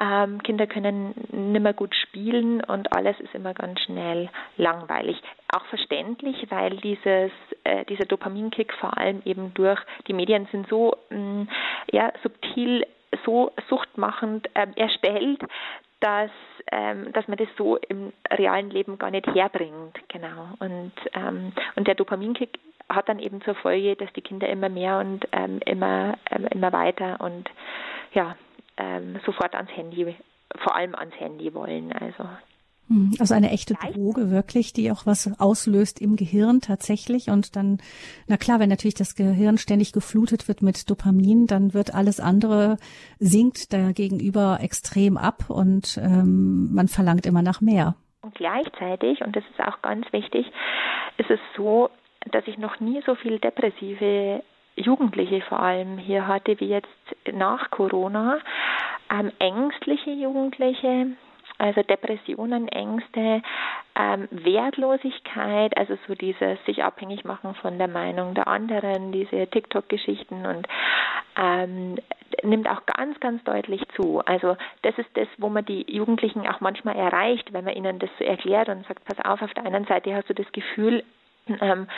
[0.00, 5.20] Ähm, Kinder können nimmer gut spielen und alles ist immer ganz schnell langweilig.
[5.52, 7.32] Auch verständlich, weil dieses,
[7.64, 11.48] äh, dieser Dopaminkick vor allem eben durch die Medien sind so mh, mm,
[11.90, 12.86] ja, subtil,
[13.24, 15.42] so suchtmachend äh, erstellt,
[16.00, 16.30] dass,
[16.72, 19.98] ähm, dass man das so im realen Leben gar nicht herbringt.
[20.08, 20.48] Genau.
[20.58, 24.98] Und, ähm, und der Dopaminkick hat dann eben zur Folge, dass die Kinder immer mehr
[24.98, 27.48] und ähm, immer, ähm, immer weiter und
[28.12, 28.36] ja,
[28.76, 30.16] ähm, sofort ans Handy,
[30.58, 31.92] vor allem ans Handy wollen.
[31.92, 32.24] Also
[33.18, 37.28] also eine echte Droge wirklich, die auch was auslöst im Gehirn tatsächlich.
[37.28, 37.78] Und dann,
[38.26, 42.78] na klar, wenn natürlich das Gehirn ständig geflutet wird mit Dopamin, dann wird alles andere
[43.18, 47.94] sinkt dagegenüber extrem ab und ähm, man verlangt immer nach mehr.
[48.22, 50.46] Und gleichzeitig, und das ist auch ganz wichtig,
[51.18, 51.90] ist es so,
[52.32, 54.42] dass ich noch nie so viel depressive
[54.76, 56.88] Jugendliche vor allem hier hatte wie jetzt
[57.32, 58.38] nach Corona.
[59.10, 61.08] Ähm, ängstliche Jugendliche,
[61.58, 63.42] also Depressionen, Ängste,
[63.96, 70.46] ähm, Wertlosigkeit, also so dieses sich abhängig machen von der Meinung der anderen, diese TikTok-Geschichten
[70.46, 70.68] und
[71.36, 71.98] ähm,
[72.44, 74.20] nimmt auch ganz, ganz deutlich zu.
[74.24, 78.10] Also das ist das, wo man die Jugendlichen auch manchmal erreicht, wenn man ihnen das
[78.18, 81.04] so erklärt und sagt, pass auf, auf der einen Seite hast du das Gefühl,
[81.60, 81.88] ähm,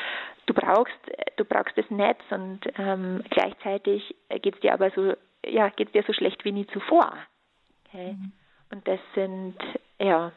[0.46, 0.98] du brauchst,
[1.36, 6.04] du brauchst das Netz und ähm, gleichzeitig geht es dir aber so, ja, geht dir
[6.06, 7.12] so schlecht wie nie zuvor.
[7.86, 8.12] Okay?
[8.12, 8.32] Mhm.
[8.70, 9.56] Und das sind,
[9.98, 10.32] ja,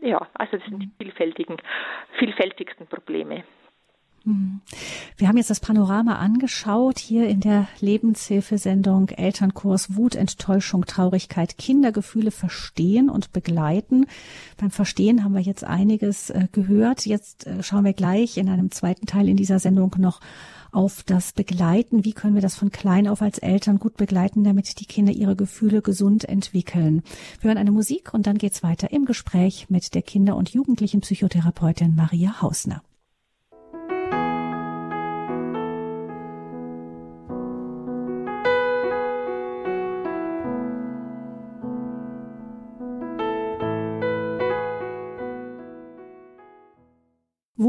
[0.00, 1.56] ja, also das sind die vielfältigen,
[2.18, 3.44] vielfältigsten Probleme.
[4.24, 4.60] Hm.
[5.16, 12.30] Wir haben jetzt das Panorama angeschaut, hier in der Lebenshilfesendung Elternkurs Wut, Enttäuschung, Traurigkeit, Kindergefühle
[12.30, 14.06] verstehen und begleiten.
[14.58, 17.06] Beim Verstehen haben wir jetzt einiges äh, gehört.
[17.06, 20.20] Jetzt äh, schauen wir gleich in einem zweiten Teil in dieser Sendung noch
[20.72, 22.04] auf das Begleiten.
[22.04, 25.36] Wie können wir das von klein auf als Eltern gut begleiten, damit die Kinder ihre
[25.36, 27.02] Gefühle gesund entwickeln?
[27.40, 31.94] Wir hören eine Musik und dann geht's weiter im Gespräch mit der Kinder- und Jugendlichenpsychotherapeutin
[31.94, 32.82] Maria Hausner.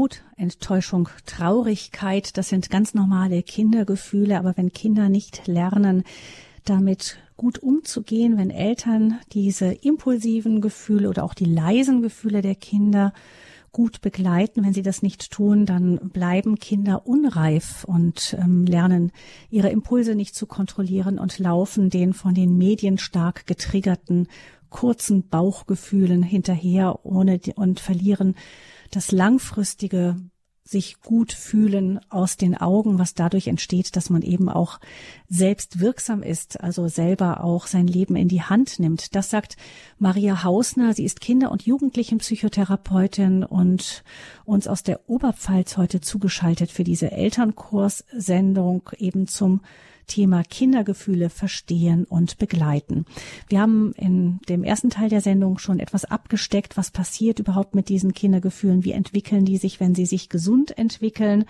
[0.02, 6.02] Wut, Enttäuschung, Traurigkeit, das sind ganz normale Kindergefühle, aber wenn Kinder nicht lernen,
[6.64, 13.12] damit gut umzugehen, wenn Eltern diese impulsiven Gefühle oder auch die leisen Gefühle der Kinder
[13.70, 14.64] gut begleiten.
[14.64, 19.12] Wenn sie das nicht tun, dann bleiben Kinder unreif und ähm, lernen
[19.50, 24.26] ihre Impulse nicht zu kontrollieren und laufen den von den Medien stark getriggerten
[24.68, 28.34] kurzen Bauchgefühlen hinterher ohne und verlieren
[28.92, 30.16] das langfristige
[30.64, 34.78] sich gut fühlen aus den Augen, was dadurch entsteht, dass man eben auch
[35.28, 39.16] selbst wirksam ist, also selber auch sein Leben in die Hand nimmt.
[39.16, 39.56] Das sagt
[39.98, 40.94] Maria Hausner.
[40.94, 44.04] Sie ist Kinder- und Jugendlichenpsychotherapeutin und
[44.44, 49.62] uns aus der Oberpfalz heute zugeschaltet für diese Elternkurssendung eben zum
[50.06, 53.06] Thema Kindergefühle verstehen und begleiten.
[53.48, 57.88] Wir haben in dem ersten Teil der Sendung schon etwas abgesteckt, was passiert überhaupt mit
[57.88, 61.44] diesen Kindergefühlen, wie entwickeln die sich, wenn sie sich gesund entwickeln?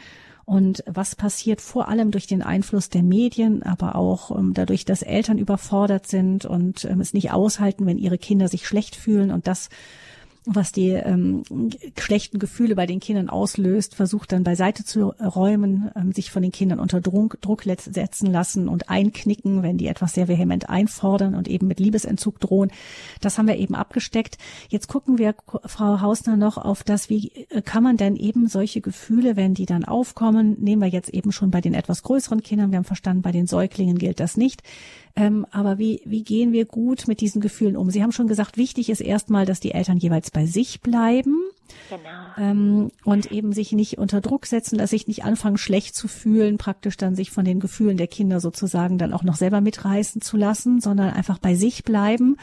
[0.45, 4.85] Und was passiert vor allem durch den Einfluss der Medien, aber auch um, ähm, dadurch,
[4.85, 9.31] dass Eltern überfordert sind und ähm, es nicht aushalten, wenn ihre Kinder sich schlecht fühlen?
[9.31, 9.69] Und das
[10.45, 11.43] was die ähm,
[11.99, 16.51] schlechten Gefühle bei den Kindern auslöst, versucht dann beiseite zu räumen, ähm, sich von den
[16.51, 21.47] Kindern unter Druck, Druck setzen lassen und einknicken, wenn die etwas sehr vehement einfordern und
[21.47, 22.73] eben mit Liebesentzug drohen.
[23.21, 24.37] Das haben wir eben abgesteckt.
[24.69, 28.81] Jetzt gucken wir, Frau Hausner, noch auf das, wie äh, kann man denn eben solche
[28.81, 32.73] Gefühle, wenn die dann aufkommen, nehmen wir jetzt eben schon bei den etwas größeren Kindern,
[32.73, 34.63] wir haben verstanden, bei den Säuglingen gilt das nicht.
[35.15, 37.91] Ähm, aber wie, wie gehen wir gut mit diesen Gefühlen um?
[37.91, 41.37] Sie haben schon gesagt, wichtig ist erstmal, dass die Eltern jeweils bei sich bleiben.
[41.91, 42.01] Genau.
[42.39, 46.59] Ähm, und eben sich nicht unter Druck setzen, dass sich nicht anfangen, schlecht zu fühlen,
[46.59, 50.37] praktisch dann sich von den Gefühlen der Kinder sozusagen dann auch noch selber mitreißen zu
[50.37, 52.37] lassen, sondern einfach bei sich bleiben.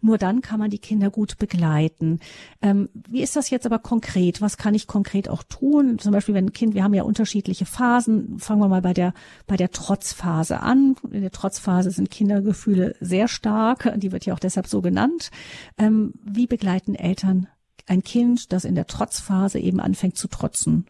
[0.00, 2.20] Nur dann kann man die Kinder gut begleiten.
[2.62, 4.40] Ähm, wie ist das jetzt aber konkret?
[4.40, 5.98] Was kann ich konkret auch tun?
[5.98, 8.38] Zum Beispiel, wenn ein Kind, wir haben ja unterschiedliche Phasen.
[8.38, 9.12] Fangen wir mal bei der,
[9.46, 10.96] bei der Trotzphase an.
[11.10, 13.92] In der Trotzphase sind Kindergefühle sehr stark.
[13.96, 15.30] Die wird ja auch deshalb so genannt.
[15.78, 17.48] Ähm, wie begleiten Eltern
[17.88, 20.86] ein Kind, das in der Trotzphase eben anfängt zu trotzen,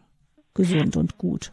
[0.53, 1.51] gesund und gut?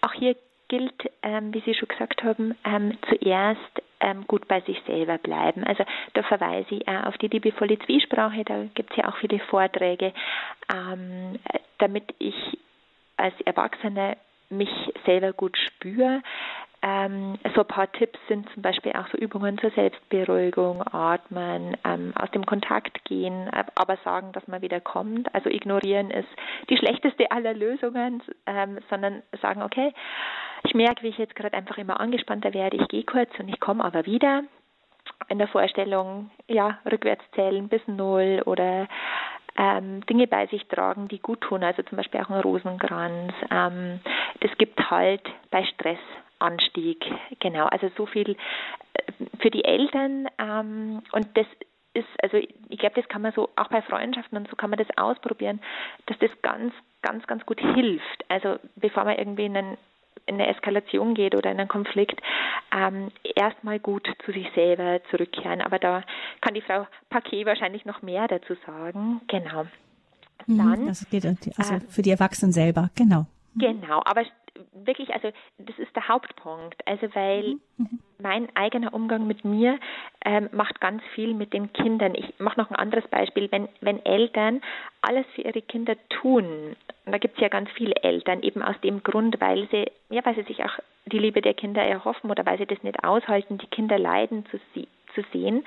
[0.00, 0.36] Auch hier
[0.68, 3.60] gilt, ähm, wie Sie schon gesagt haben, ähm, zuerst
[4.04, 5.64] ähm, gut bei sich selber bleiben.
[5.64, 9.38] Also da verweise ich auch auf die liebevolle Zwiesprache, da gibt es ja auch viele
[9.40, 10.12] Vorträge,
[10.72, 11.38] ähm,
[11.78, 12.58] damit ich
[13.16, 14.16] als Erwachsene
[14.50, 14.70] mich
[15.06, 16.22] selber gut spüre,
[16.86, 22.12] ähm, so ein paar Tipps sind zum Beispiel auch so Übungen zur Selbstberuhigung, Atmen, ähm,
[22.14, 25.34] aus dem Kontakt gehen, aber sagen, dass man wieder kommt.
[25.34, 26.28] Also ignorieren ist
[26.68, 29.94] die schlechteste aller Lösungen, ähm, sondern sagen, okay,
[30.64, 33.60] ich merke, wie ich jetzt gerade einfach immer angespannter werde, ich gehe kurz und ich
[33.60, 34.42] komme aber wieder.
[35.28, 38.88] In der Vorstellung, ja, rückwärts zählen bis null oder
[39.56, 43.32] ähm, Dinge bei sich tragen, die gut tun, also zum Beispiel auch ein Rosenkranz.
[43.50, 44.00] Ähm,
[44.40, 45.98] das gibt halt bei Stress
[46.38, 47.04] Anstieg.
[47.40, 51.46] Genau, also so viel äh, für die Eltern ähm, und das
[51.94, 54.78] ist, also ich glaube, das kann man so auch bei Freundschaften und so kann man
[54.78, 55.60] das ausprobieren,
[56.06, 58.24] dass das ganz, ganz, ganz gut hilft.
[58.28, 59.78] Also bevor man irgendwie in, einen,
[60.26, 62.20] in eine Eskalation geht oder in einen Konflikt,
[62.72, 65.60] ähm, erstmal gut zu sich selber zurückkehren.
[65.60, 66.02] Aber da
[66.40, 69.20] kann die Frau Paquet wahrscheinlich noch mehr dazu sagen.
[69.28, 69.64] Genau.
[70.46, 73.26] Mhm, Dann, das geht also äh, für die Erwachsenen selber, genau.
[73.56, 74.22] Genau, aber
[74.72, 76.86] wirklich, also das ist der Hauptpunkt.
[76.86, 77.60] Also weil mhm.
[77.76, 77.98] mhm.
[78.18, 79.78] mein eigener Umgang mit mir
[80.24, 82.14] ähm, macht ganz viel mit den Kindern.
[82.14, 83.50] Ich mache noch ein anderes Beispiel.
[83.50, 84.60] Wenn, wenn Eltern
[85.02, 88.80] alles für ihre Kinder tun, und da gibt es ja ganz viele Eltern, eben aus
[88.82, 92.46] dem Grund, weil sie, ja, weil sie sich auch die Liebe der Kinder erhoffen oder
[92.46, 95.64] weil sie das nicht aushalten, die Kinder leiden zu, sie, zu sehen.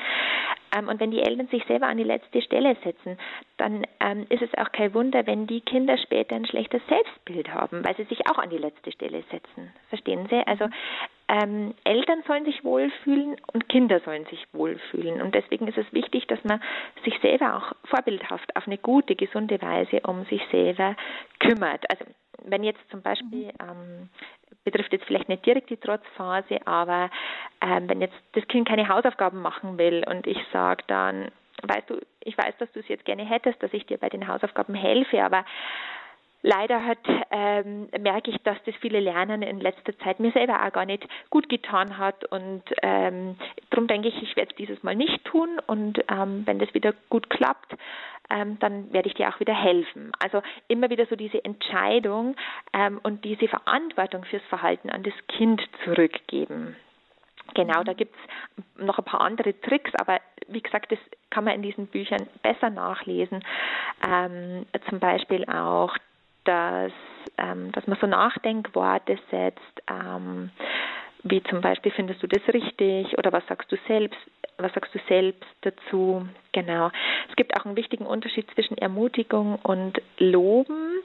[0.75, 3.17] Ähm, und wenn die Eltern sich selber an die letzte Stelle setzen,
[3.57, 7.83] dann ähm, ist es auch kein Wunder, wenn die Kinder später ein schlechtes Selbstbild haben,
[7.86, 9.73] weil sie sich auch an die letzte Stelle setzen.
[9.89, 10.45] Verstehen Sie?
[10.45, 10.67] Also
[11.29, 15.21] ähm, Eltern sollen sich wohlfühlen und Kinder sollen sich wohlfühlen.
[15.21, 16.62] Und deswegen ist es wichtig, dass man
[17.03, 20.95] sich selber auch vorbildhaft auf eine gute, gesunde Weise um sich selber
[21.39, 21.89] kümmert.
[21.89, 22.05] Also
[22.43, 24.10] wenn jetzt zum Beispiel ähm,
[24.63, 27.10] betrifft jetzt vielleicht nicht direkt die Trotzphase, aber
[27.62, 31.32] ähm, wenn jetzt das Kind keine Hausaufgaben machen will und ich sage dann,
[31.63, 34.28] weißt du, ich weiß, dass du es jetzt gerne hättest, dass ich dir bei den
[34.28, 35.45] Hausaufgaben helfe, aber
[36.47, 40.71] Leider hat, ähm, merke ich, dass das viele Lernen in letzter Zeit mir selber auch
[40.71, 43.36] gar nicht gut getan hat und ähm,
[43.69, 46.93] darum denke ich, ich werde es dieses Mal nicht tun und ähm, wenn das wieder
[47.10, 47.75] gut klappt,
[48.29, 50.13] ähm, dann werde ich dir auch wieder helfen.
[50.19, 52.38] Also immer wieder so diese Entscheidung
[52.71, 56.77] ähm, und diese Verantwortung fürs Verhalten an das Kind zurückgeben.
[57.55, 61.55] Genau, da gibt es noch ein paar andere Tricks, aber wie gesagt, das kann man
[61.55, 63.43] in diesen Büchern besser nachlesen.
[64.07, 65.93] Ähm, zum Beispiel auch
[66.47, 66.91] dass,
[67.38, 70.49] ähm, dass man so Nachdenkworte setzt, ähm,
[71.23, 74.17] wie zum Beispiel findest du das richtig oder was sagst du selbst,
[74.57, 76.27] was sagst du selbst dazu?
[76.53, 76.89] Genau.
[77.29, 81.01] Es gibt auch einen wichtigen Unterschied zwischen Ermutigung und Loben.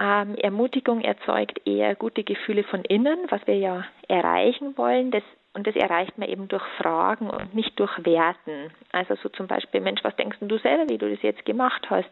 [0.00, 5.10] Ähm, Ermutigung erzeugt eher gute Gefühle von innen, was wir ja erreichen wollen.
[5.10, 5.22] Das
[5.52, 8.70] und das erreicht man eben durch Fragen und nicht durch Werten.
[8.92, 12.10] Also so zum Beispiel, Mensch, was denkst du selber, wie du das jetzt gemacht hast?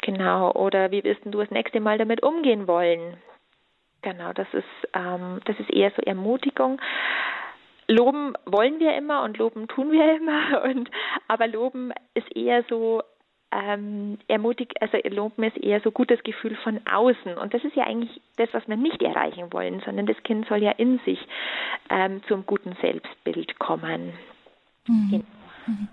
[0.00, 0.52] Genau.
[0.52, 3.18] Oder wie wirst du das nächste Mal damit umgehen wollen?
[4.02, 4.64] Genau, das ist,
[4.94, 6.80] ähm, das ist eher so Ermutigung.
[7.86, 10.62] Loben wollen wir immer und loben tun wir immer.
[10.64, 10.90] Und,
[11.28, 13.02] aber loben ist eher so
[13.52, 17.36] ähm, ermutigt, also Loben ist eher so gutes Gefühl von außen.
[17.36, 20.62] Und das ist ja eigentlich das, was wir nicht erreichen wollen, sondern das Kind soll
[20.62, 21.18] ja in sich
[21.88, 24.12] ähm, zum guten Selbstbild kommen.
[24.86, 25.08] Mhm.
[25.10, 25.24] Genau.
[25.66, 25.88] Mhm.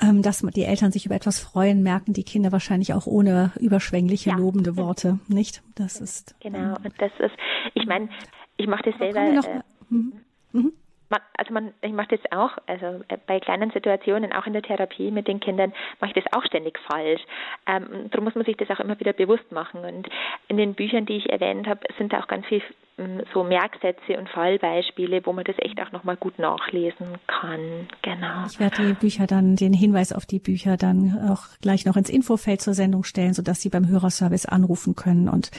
[0.00, 4.30] Ähm, dass die Eltern sich über etwas freuen, merken die Kinder wahrscheinlich auch ohne überschwängliche
[4.30, 4.36] ja.
[4.36, 5.62] lobende Worte, nicht?
[5.76, 6.74] Das ist genau.
[6.82, 7.34] Und das ist,
[7.74, 8.08] ich meine,
[8.56, 9.32] ich mache das selber.
[9.32, 9.60] Noch, äh,
[9.90, 10.72] mhm.
[11.12, 14.62] Man, also man, ich mache das auch, also äh, bei kleinen Situationen, auch in der
[14.62, 17.20] Therapie mit den Kindern, mache ich das auch ständig falsch.
[17.66, 19.84] Ähm, darum muss man sich das auch immer wieder bewusst machen.
[19.84, 20.08] Und
[20.48, 22.62] in den Büchern, die ich erwähnt habe, sind da auch ganz viele
[23.02, 27.88] ähm, so Merksätze und Fallbeispiele, wo man das echt auch nochmal gut nachlesen kann.
[28.02, 28.46] Genau.
[28.46, 32.10] Ich werde die Bücher dann, den Hinweis auf die Bücher dann auch gleich noch ins
[32.10, 35.50] Infofeld zur Sendung stellen, sodass Sie beim Hörerservice anrufen können und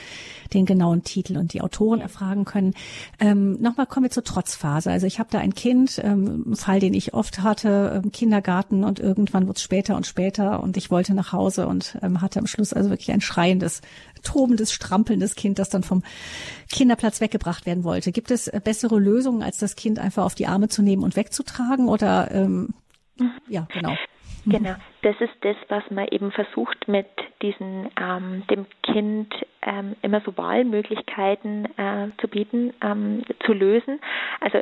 [0.54, 2.74] den genauen Titel und die Autoren erfragen können.
[3.20, 4.92] Ähm, Nochmal kommen wir zur Trotzphase.
[4.92, 9.00] Also ich habe da ein Kind, ähm, Fall, den ich oft hatte, im Kindergarten und
[9.00, 12.48] irgendwann wird es später und später und ich wollte nach Hause und ähm, hatte am
[12.48, 13.82] Schluss also wirklich ein schreiendes,
[14.24, 16.04] tobendes, strampelndes Kind, das dann vom
[16.72, 18.12] Kinderplatz weggebracht werden wollte.
[18.12, 21.88] Gibt es bessere Lösungen, als das Kind einfach auf die Arme zu nehmen und wegzutragen?
[21.88, 22.74] Oder ähm,
[23.48, 23.96] ja, genau.
[24.46, 27.08] Genau, das ist das, was man eben versucht mit
[27.42, 34.02] diesen ähm, dem Kind ähm, immer so Wahlmöglichkeiten äh, zu bieten, ähm, zu lösen.
[34.42, 34.60] Also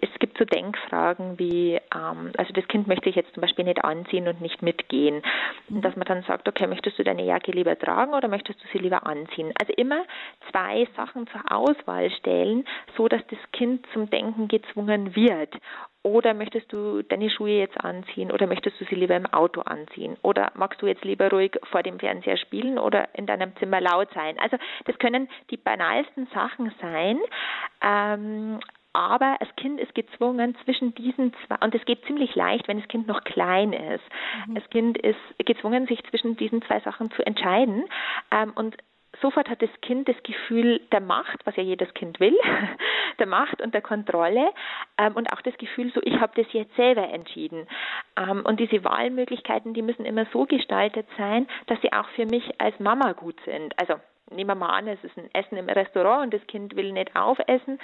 [0.00, 3.84] es gibt so Denkfragen wie, ähm, also das Kind möchte ich jetzt zum Beispiel nicht
[3.84, 5.22] anziehen und nicht mitgehen.
[5.68, 8.68] Und dass man dann sagt, okay, möchtest du deine Jacke lieber tragen oder möchtest du
[8.72, 9.52] sie lieber anziehen?
[9.60, 10.04] Also immer
[10.50, 12.64] zwei Sachen zur Auswahl stellen,
[12.96, 15.54] so dass das Kind zum Denken gezwungen wird.
[16.02, 20.16] Oder möchtest du deine Schuhe jetzt anziehen oder möchtest du sie lieber im Auto anziehen?
[20.22, 24.08] Oder magst du jetzt lieber ruhig vor dem Fernseher spielen oder in deinem Zimmer laut
[24.14, 24.38] sein?
[24.38, 27.18] Also das können die banalsten Sachen sein,
[27.82, 28.60] ähm,
[28.96, 32.88] aber das Kind ist gezwungen zwischen diesen zwei, und es geht ziemlich leicht, wenn das
[32.88, 34.04] Kind noch klein ist.
[34.46, 34.54] Mhm.
[34.54, 37.84] Das Kind ist gezwungen, sich zwischen diesen zwei Sachen zu entscheiden.
[38.30, 38.74] Ähm, und
[39.20, 42.34] sofort hat das Kind das Gefühl der Macht, was ja jedes Kind will,
[43.18, 44.50] der Macht und der Kontrolle
[44.96, 47.66] ähm, und auch das Gefühl, so ich habe das jetzt selber entschieden.
[48.16, 52.58] Ähm, und diese Wahlmöglichkeiten, die müssen immer so gestaltet sein, dass sie auch für mich
[52.62, 53.78] als Mama gut sind.
[53.78, 53.96] Also
[54.30, 57.14] nehmen wir mal an, es ist ein Essen im Restaurant und das Kind will nicht
[57.14, 57.78] aufessen,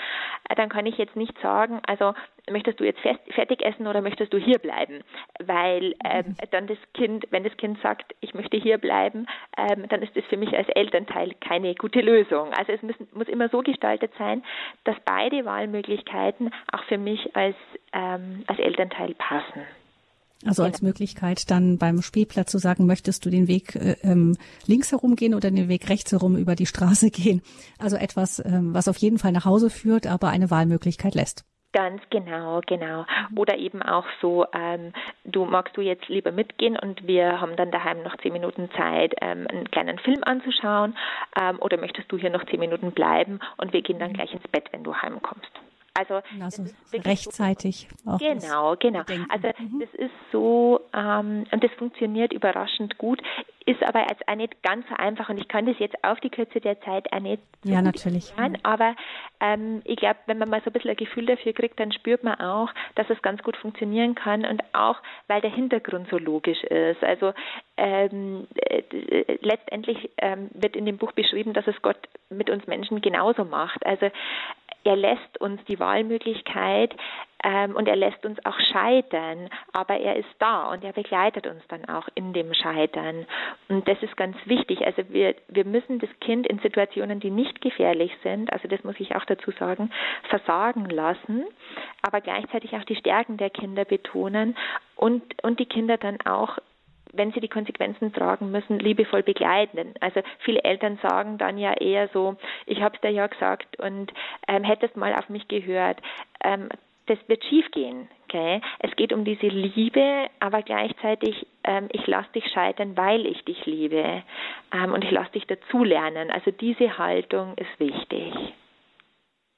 [0.49, 2.15] äh, dann kann ich jetzt nicht sagen, also
[2.51, 5.03] möchtest du jetzt fertig essen oder möchtest du hier bleiben?
[5.39, 9.27] Weil ähm, dann das Kind, wenn das Kind sagt, ich möchte hier bleiben,
[9.57, 12.53] ähm, dann ist das für mich als Elternteil keine gute Lösung.
[12.53, 14.43] Also es müssen, muss immer so gestaltet sein,
[14.85, 17.57] dass beide Wahlmöglichkeiten auch für mich als,
[17.93, 19.63] ähm, als Elternteil passen.
[20.47, 24.37] Also als Möglichkeit dann beim Spielplatz zu sagen, möchtest du den Weg äh, ähm,
[24.67, 27.43] links herum gehen oder den Weg rechts herum über die Straße gehen?
[27.79, 31.45] Also etwas, ähm, was auf jeden Fall nach Hause führt, aber eine Wahlmöglichkeit lässt.
[31.73, 33.07] Ganz genau, genau.
[33.35, 34.93] Oder eben auch so, ähm,
[35.25, 39.15] du magst du jetzt lieber mitgehen und wir haben dann daheim noch zehn Minuten Zeit,
[39.23, 40.95] ähm, einen kleinen Film anzuschauen,
[41.41, 44.17] ähm, oder möchtest du hier noch zehn Minuten bleiben und wir gehen dann mhm.
[44.17, 45.51] gleich ins Bett, wenn du heimkommst.
[45.95, 46.65] Also, also
[46.95, 47.89] rechtzeitig.
[48.05, 49.03] So, genau, genau.
[49.03, 49.31] Denken.
[49.31, 49.81] Also mhm.
[49.81, 53.21] das ist so ähm, und das funktioniert überraschend gut,
[53.67, 56.31] ist aber als auch nicht ganz so einfach und ich kann das jetzt auf die
[56.31, 58.97] Kürze der Zeit auch nicht so ja natürlich erklären, aber
[59.41, 62.25] ähm, ich glaube, wenn man mal so ein bisschen ein Gefühl dafür kriegt, dann spürt
[62.25, 64.97] man auch, dass es ganz gut funktionieren kann und auch,
[65.29, 67.03] weil der Hintergrund so logisch ist.
[67.03, 67.35] Also
[67.77, 68.83] ähm, äh,
[69.41, 71.99] letztendlich ähm, wird in dem Buch beschrieben, dass es Gott
[72.31, 73.85] mit uns Menschen genauso macht.
[73.85, 74.11] Also
[74.85, 76.95] er lässt uns die Wahlmöglichkeit
[77.45, 81.63] ähm, und er lässt uns auch scheitern, aber er ist da und er begleitet uns
[81.69, 83.27] dann auch in dem Scheitern.
[83.69, 84.85] Und das ist ganz wichtig.
[84.87, 88.99] Also wir, wir müssen das Kind in Situationen, die nicht gefährlich sind, also das muss
[88.99, 89.91] ich auch dazu sagen,
[90.29, 91.45] versagen lassen,
[92.03, 94.57] aber gleichzeitig auch die Stärken der Kinder betonen
[94.97, 96.59] und, und die Kinder dann auch
[97.13, 99.95] wenn sie die Konsequenzen tragen müssen, liebevoll begleiten.
[100.01, 102.37] Also viele Eltern sagen dann ja eher so,
[102.67, 104.13] ich habe es dir ja gesagt und
[104.49, 105.99] ähm, hättest mal auf mich gehört.
[106.43, 106.69] Ähm,
[107.07, 108.09] das wird schiefgehen.
[108.25, 108.61] Okay?
[108.79, 113.65] Es geht um diese Liebe, aber gleichzeitig, ähm, ich lasse dich scheitern, weil ich dich
[113.67, 114.23] liebe.
[114.73, 116.31] Ähm, und ich lasse dich dazulernen.
[116.31, 118.33] Also diese Haltung ist wichtig.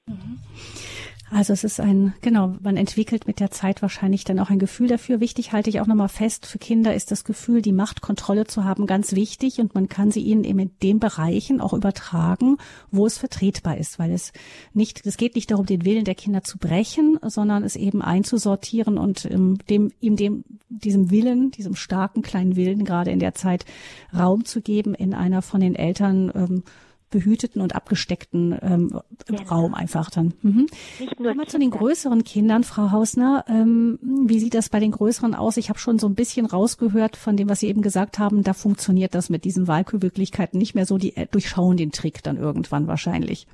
[0.07, 0.39] Mhm.
[1.31, 4.89] Also es ist ein, genau, man entwickelt mit der Zeit wahrscheinlich dann auch ein Gefühl
[4.89, 5.21] dafür.
[5.21, 8.87] Wichtig halte ich auch nochmal fest, für Kinder ist das Gefühl, die Machtkontrolle zu haben,
[8.87, 12.59] ganz wichtig und man kann sie ihnen eben in den Bereichen auch übertragen,
[12.91, 14.33] wo es vertretbar ist, weil es
[14.75, 18.99] nicht, es geht nicht darum, den Willen der Kinder zu brechen, sondern es eben einzusortieren
[18.99, 23.65] und dem, ihm dem, diesem Willen, diesem starken kleinen Willen gerade in der Zeit
[24.15, 26.63] Raum zu geben in einer von den Eltern ähm,
[27.15, 29.43] behüteten und abgesteckten ähm, genau.
[29.45, 30.35] Raum einfach dann.
[30.43, 30.67] Mhm.
[30.99, 33.45] Nicht nur Kommen zu den größeren Kindern, Frau Hausner.
[33.49, 35.57] Ähm, wie sieht das bei den größeren aus?
[35.57, 38.43] Ich habe schon so ein bisschen rausgehört von dem, was Sie eben gesagt haben.
[38.43, 40.99] Da funktioniert das mit diesen Wahlkühlmöglichkeiten nicht mehr so.
[40.99, 43.47] Die äh, durchschauen den Trick dann irgendwann wahrscheinlich.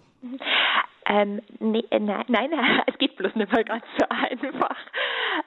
[1.11, 4.77] Ähm, nee, äh, nein, nein, es geht bloß nicht mehr ganz so einfach.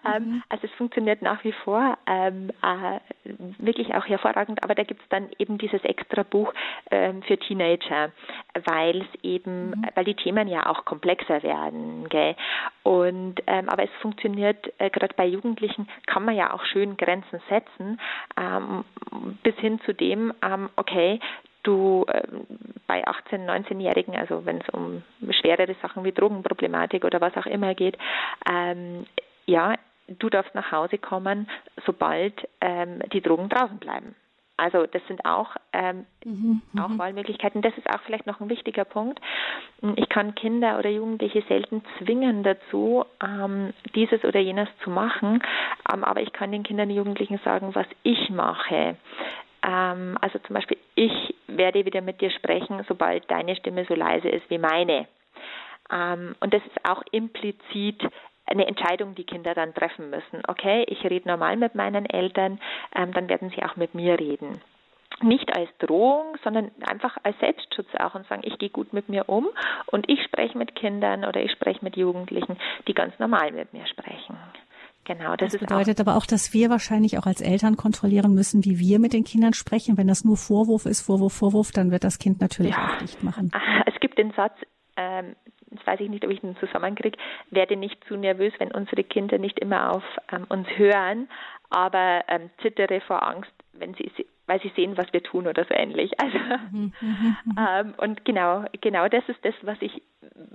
[0.06, 0.44] Ähm, mhm.
[0.50, 3.00] Also es funktioniert nach wie vor ähm, äh,
[3.60, 6.54] wirklich auch hervorragend, aber da gibt es dann eben dieses extra Buch
[6.92, 8.12] ähm, für Teenager,
[8.66, 9.86] weil es eben, mhm.
[9.96, 12.10] weil die Themen ja auch komplexer werden.
[12.10, 12.36] Gell?
[12.84, 17.40] Und ähm, aber es funktioniert äh, gerade bei Jugendlichen kann man ja auch schön Grenzen
[17.50, 18.00] setzen,
[18.38, 18.84] ähm,
[19.44, 21.20] bis hin zu dem, ähm, okay,
[21.64, 22.24] du äh,
[22.86, 25.04] zwei 18-, 19-Jährigen, also wenn es um
[25.42, 27.98] schwerere Sachen wie Drogenproblematik oder was auch immer geht,
[28.50, 29.06] ähm,
[29.46, 29.76] ja,
[30.08, 31.50] du darfst nach Hause kommen,
[31.86, 34.16] sobald ähm, die Drogen draußen bleiben.
[34.56, 37.64] Also das sind auch, ähm, mhm, mhm, auch Wahlmöglichkeiten.
[37.64, 39.20] Das ist auch vielleicht noch ein wichtiger Punkt.
[39.96, 45.42] Ich kann Kinder oder Jugendliche selten zwingen dazu, ähm, dieses oder jenes zu machen,
[45.92, 48.96] ähm, aber ich kann den Kindern und Jugendlichen sagen, was ich mache.
[49.66, 54.30] Ähm, also zum Beispiel, ich werde wieder mit dir sprechen, sobald deine Stimme so leise
[54.30, 55.08] ist wie meine.
[55.92, 58.02] Ähm, und das ist auch implizit
[58.46, 60.42] eine Entscheidung, die Kinder dann treffen müssen.
[60.48, 62.60] Okay, ich rede normal mit meinen Eltern,
[62.94, 64.62] ähm, dann werden sie auch mit mir reden.
[65.22, 69.30] Nicht als Drohung, sondern einfach als Selbstschutz auch und sagen, ich gehe gut mit mir
[69.30, 69.48] um
[69.86, 72.58] und ich spreche mit Kindern oder ich spreche mit Jugendlichen,
[72.88, 74.38] die ganz normal mit mir sprechen.
[75.06, 78.64] Genau, das, das bedeutet auch aber auch, dass wir wahrscheinlich auch als Eltern kontrollieren müssen,
[78.64, 79.98] wie wir mit den Kindern sprechen.
[79.98, 82.88] Wenn das nur Vorwurf ist, Vorwurf, Vorwurf, dann wird das Kind natürlich ja.
[82.88, 83.52] auch dicht machen.
[83.86, 84.54] Es gibt den Satz,
[84.96, 85.36] ähm,
[85.72, 87.18] jetzt weiß ich nicht, ob ich den zusammenkriege,
[87.50, 91.28] werde nicht zu nervös, wenn unsere Kinder nicht immer auf ähm, uns hören,
[91.70, 94.12] aber ähm, zittere vor Angst, wenn sie
[94.46, 96.12] weil sie sehen, was wir tun oder so ähnlich.
[96.24, 96.38] Also
[96.72, 97.58] mhm, mhm, mhm.
[97.58, 100.02] ähm, und genau, genau das ist das, was ich,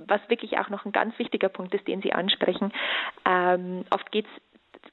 [0.06, 2.72] was wirklich auch noch ein ganz wichtiger Punkt ist, den Sie ansprechen.
[3.26, 4.42] Ähm, oft geht es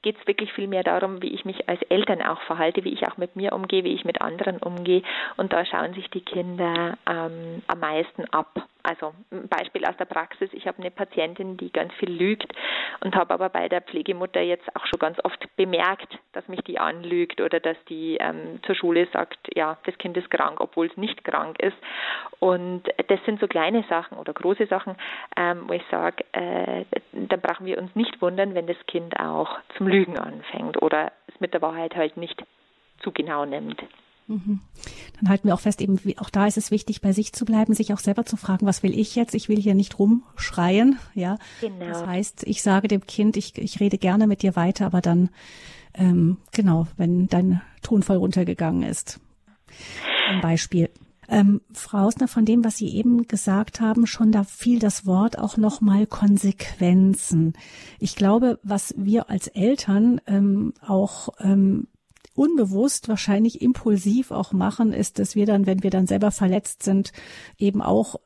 [0.02, 3.08] geht es wirklich viel mehr darum, wie ich mich als Eltern auch verhalte, wie ich
[3.08, 5.02] auch mit mir umgehe, wie ich mit anderen umgehe.
[5.36, 8.66] Und da schauen sich die Kinder ähm, am meisten ab.
[8.86, 10.48] Also ein Beispiel aus der Praxis.
[10.52, 12.52] Ich habe eine Patientin, die ganz viel lügt
[13.00, 16.78] und habe aber bei der Pflegemutter jetzt auch schon ganz oft bemerkt, dass mich die
[16.78, 20.96] anlügt oder dass die ähm, zur Schule sagt, ja, das Kind ist krank, obwohl es
[20.96, 21.76] nicht krank ist.
[22.38, 24.94] Und das sind so kleine Sachen oder große Sachen,
[25.36, 29.58] ähm, wo ich sage, äh, dann brauchen wir uns nicht wundern, wenn das Kind auch
[29.76, 32.40] zum Lügen anfängt oder es mit der Wahrheit halt nicht
[33.00, 33.82] zu genau nimmt.
[34.28, 34.60] Mhm.
[35.18, 37.74] Dann halten wir auch fest, eben auch da ist es wichtig, bei sich zu bleiben,
[37.74, 39.34] sich auch selber zu fragen, was will ich jetzt?
[39.34, 41.38] Ich will hier nicht rumschreien, ja.
[41.60, 41.86] Genau.
[41.86, 45.30] Das heißt, ich sage dem Kind, ich, ich rede gerne mit dir weiter, aber dann,
[45.94, 49.20] ähm, genau, wenn dein Tonfall runtergegangen ist.
[50.28, 50.90] Ein Beispiel.
[51.28, 55.38] Ähm, Frau Hausner, von dem, was Sie eben gesagt haben, schon da fiel das Wort
[55.38, 57.54] auch nochmal Konsequenzen.
[57.98, 61.88] Ich glaube, was wir als Eltern ähm, auch ähm,
[62.36, 67.12] unbewusst, wahrscheinlich impulsiv auch machen, ist, dass wir dann, wenn wir dann selber verletzt sind,
[67.58, 68.16] eben auch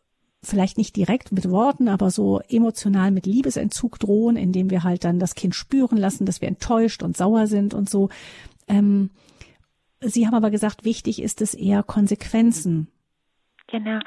[0.42, 5.18] vielleicht nicht direkt mit Worten, aber so emotional mit Liebesentzug drohen, indem wir halt dann
[5.18, 8.08] das Kind spüren lassen, dass wir enttäuscht und sauer sind und so.
[8.66, 9.10] Ähm,
[10.02, 12.88] Sie haben aber gesagt, wichtig ist es eher Konsequenzen
[13.66, 14.00] genau.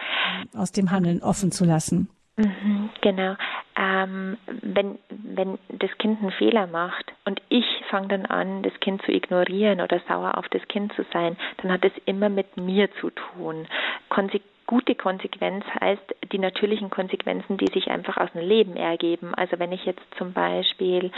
[0.53, 2.09] aus dem Handeln offen zu lassen.
[2.35, 3.35] Mhm, genau.
[3.75, 9.03] Ähm, wenn, wenn das Kind einen Fehler macht und ich fange dann an, das Kind
[9.03, 12.89] zu ignorieren oder sauer auf das Kind zu sein, dann hat es immer mit mir
[12.95, 13.67] zu tun.
[14.09, 19.35] Konse gute Konsequenz heißt die natürlichen Konsequenzen, die sich einfach aus dem Leben ergeben.
[19.35, 21.11] Also wenn ich jetzt zum Beispiel,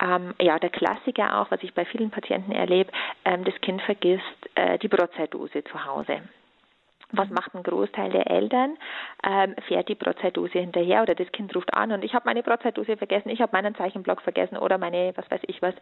[0.00, 2.90] ähm, ja, der Klassiker auch, was ich bei vielen Patienten erlebe,
[3.24, 6.22] ähm, das Kind vergisst äh, die Brotzeitdose zu Hause
[7.12, 8.76] was macht ein Großteil der Eltern?
[9.26, 12.96] Ähm, fährt die Brotzeitdose hinterher oder das Kind ruft an und ich habe meine Brotzeitdose
[12.96, 15.74] vergessen, ich habe meinen Zeichenblock vergessen oder meine, was weiß ich was.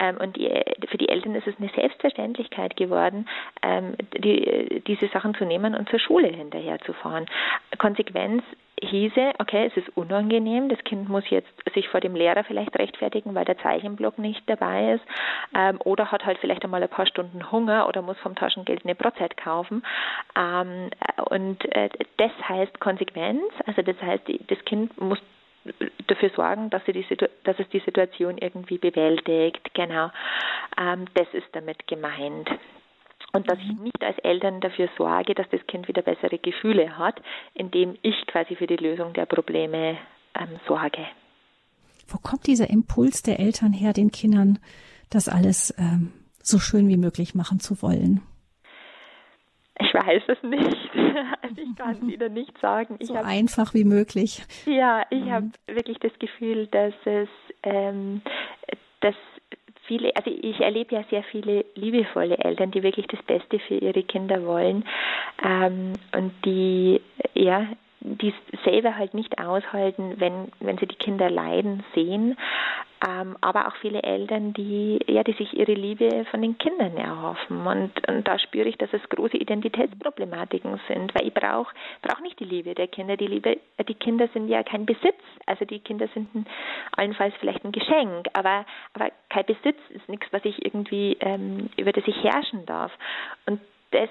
[0.00, 0.48] Ähm, und die,
[0.88, 3.28] für die Eltern ist es eine Selbstverständlichkeit geworden,
[3.62, 7.26] ähm, die, diese Sachen zu nehmen und zur Schule hinterher zu fahren.
[7.78, 8.42] Konsequenz
[8.82, 13.34] hieße, okay, es ist unangenehm, das Kind muss jetzt sich vor dem Lehrer vielleicht rechtfertigen,
[13.34, 15.04] weil der Zeichenblock nicht dabei ist,
[15.54, 18.94] ähm, oder hat halt vielleicht einmal ein paar Stunden Hunger oder muss vom Taschengeld eine
[18.94, 19.82] Brotzeit kaufen.
[20.36, 20.90] Ähm,
[21.30, 25.18] und äh, das heißt Konsequenz, also das heißt, das Kind muss
[26.06, 27.04] dafür sorgen, dass, sie die,
[27.44, 29.74] dass es die Situation irgendwie bewältigt.
[29.74, 30.10] Genau,
[30.80, 32.48] ähm, das ist damit gemeint
[33.32, 33.84] und dass ich mhm.
[33.84, 37.20] nicht als Eltern dafür sorge, dass das Kind wieder bessere Gefühle hat,
[37.54, 39.98] indem ich quasi für die Lösung der Probleme
[40.34, 41.06] ähm, sorge.
[42.06, 44.58] Wo kommt dieser Impuls der Eltern her, den Kindern
[45.10, 46.12] das alles ähm,
[46.42, 48.22] so schön wie möglich machen zu wollen?
[49.80, 50.90] Ich weiß es nicht.
[51.40, 52.96] Also ich kann es Ihnen nicht sagen.
[52.98, 54.42] Ich so hab, einfach wie möglich.
[54.66, 55.32] Ja, ich mhm.
[55.32, 57.28] habe wirklich das Gefühl, dass es,
[57.62, 58.20] ähm,
[59.00, 59.14] dass
[59.88, 64.04] viele, also ich erlebe ja sehr viele liebevolle Eltern, die wirklich das Beste für ihre
[64.04, 64.84] Kinder wollen
[65.42, 67.00] ähm, und die
[67.34, 67.66] ja
[68.00, 68.32] die
[68.64, 72.36] selber halt nicht aushalten, wenn, wenn sie die Kinder leiden sehen,
[73.06, 77.66] ähm, aber auch viele Eltern, die, ja, die sich ihre Liebe von den Kindern erhoffen.
[77.66, 82.40] Und, und da spüre ich, dass es große Identitätsproblematiken sind, weil ich brauche brauch nicht
[82.40, 83.16] die Liebe der Kinder.
[83.16, 85.20] Die Liebe, die Kinder sind ja kein Besitz.
[85.46, 86.46] Also die Kinder sind ein,
[86.96, 91.92] allenfalls vielleicht ein Geschenk, aber, aber kein Besitz ist nichts, was ich irgendwie, ähm, über
[91.92, 92.92] das ich herrschen darf.
[93.46, 93.60] Und
[93.92, 94.10] das,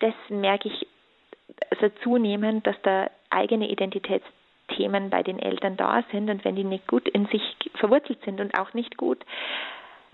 [0.00, 0.86] das merke ich
[1.70, 6.86] also zunehmend, dass da eigene Identitätsthemen bei den Eltern da sind und wenn die nicht
[6.86, 7.42] gut in sich
[7.74, 9.24] verwurzelt sind und auch nicht gut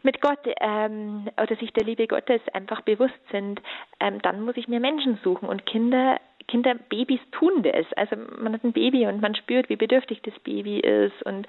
[0.03, 3.61] mit Gott ähm, oder sich der Liebe Gottes einfach bewusst sind,
[4.01, 6.19] ähm, dann muss ich mir Menschen suchen und Kinder
[6.51, 7.87] Kinder, Babys tun das.
[7.97, 11.47] Also man hat ein Baby und man spürt, wie bedürftig das Baby ist und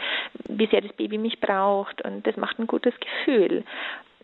[0.47, 3.63] wie sehr das Baby mich braucht und das macht ein gutes Gefühl.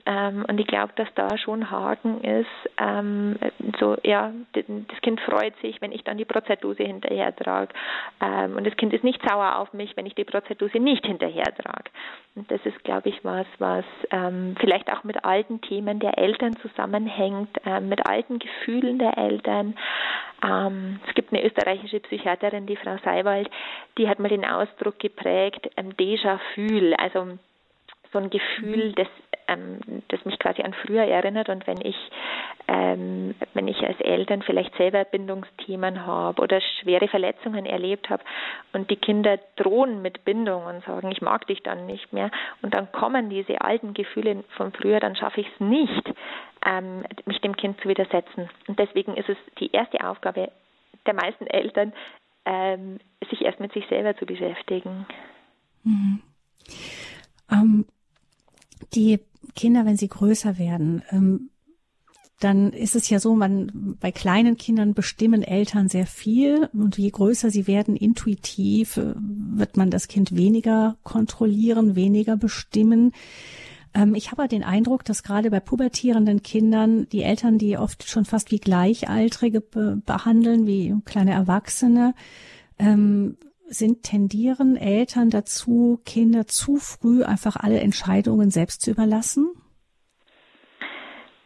[0.07, 2.47] Ähm, und ich glaube, dass da schon Haken ist.
[2.77, 3.35] Ähm,
[3.77, 7.73] so, ja, das Kind freut sich, wenn ich dann die Prozentdose hinterher trage.
[8.21, 11.53] Ähm, und das Kind ist nicht sauer auf mich, wenn ich die Prozentdose nicht hinterher
[11.53, 11.91] trage.
[12.35, 16.55] Und das ist, glaube ich, was, was ähm, vielleicht auch mit alten Themen der Eltern
[16.61, 19.75] zusammenhängt, ähm, mit alten Gefühlen der Eltern.
[20.41, 23.49] Ähm, es gibt eine österreichische Psychiaterin, die Frau Seiwald,
[23.97, 27.37] die hat mal den Ausdruck geprägt, Déjà-vu, also
[28.13, 28.95] so ein Gefühl, mhm.
[29.47, 29.79] Ähm,
[30.09, 31.95] das mich quasi an früher erinnert und wenn ich
[32.67, 38.23] ähm, wenn ich als Eltern vielleicht selber Bindungsthemen habe oder schwere Verletzungen erlebt habe
[38.73, 42.29] und die Kinder drohen mit Bindung und sagen, ich mag dich dann nicht mehr
[42.61, 46.13] und dann kommen diese alten Gefühle von früher, dann schaffe ich es nicht,
[46.65, 48.49] ähm, mich dem Kind zu widersetzen.
[48.67, 50.51] Und deswegen ist es die erste Aufgabe
[51.05, 51.93] der meisten Eltern,
[52.45, 55.05] ähm, sich erst mit sich selber zu beschäftigen.
[55.83, 56.21] Mhm.
[57.51, 57.85] Ähm,
[58.93, 59.19] die
[59.55, 61.49] Kinder, wenn sie größer werden, ähm,
[62.39, 67.09] dann ist es ja so, man bei kleinen Kindern bestimmen Eltern sehr viel und je
[67.09, 73.13] größer sie werden, intuitiv äh, wird man das Kind weniger kontrollieren, weniger bestimmen.
[73.95, 78.25] Ähm, ich habe den Eindruck, dass gerade bei pubertierenden Kindern die Eltern, die oft schon
[78.25, 82.13] fast wie Gleichaltrige behandeln, wie kleine Erwachsene,
[82.77, 83.37] ähm,
[83.67, 89.49] sind tendieren Eltern dazu, Kinder zu früh einfach alle Entscheidungen selbst zu überlassen?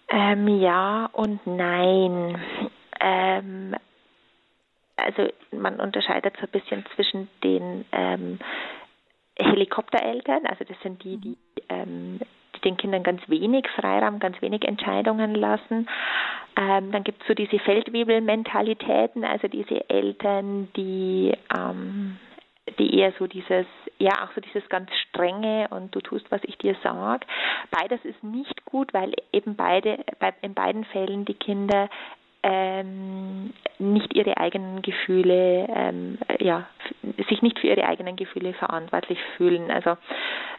[0.10, 2.38] Ähm, ja und nein.
[3.00, 3.76] Ähm,
[4.98, 8.40] also man unterscheidet so ein bisschen zwischen den ähm,
[9.38, 11.38] Helikoptereltern, also das sind die, die,
[11.70, 15.88] ähm, die den Kindern ganz wenig Freiraum, ganz wenig Entscheidungen lassen.
[16.58, 22.18] Ähm, dann gibt es so diese Feldwebel-Mentalitäten, also diese Eltern, die ähm,
[22.80, 23.66] die eher so dieses,
[23.98, 27.26] ja, auch so dieses ganz strenge und du tust, was ich dir sage.
[27.72, 31.90] Beides ist nicht gut, weil eben beide, bei, in beiden Fällen die Kinder
[32.44, 36.68] ähm, nicht ihre eigenen Gefühle, ähm, ja,
[37.30, 39.70] sich nicht für ihre eigenen Gefühle verantwortlich fühlen.
[39.70, 39.98] Also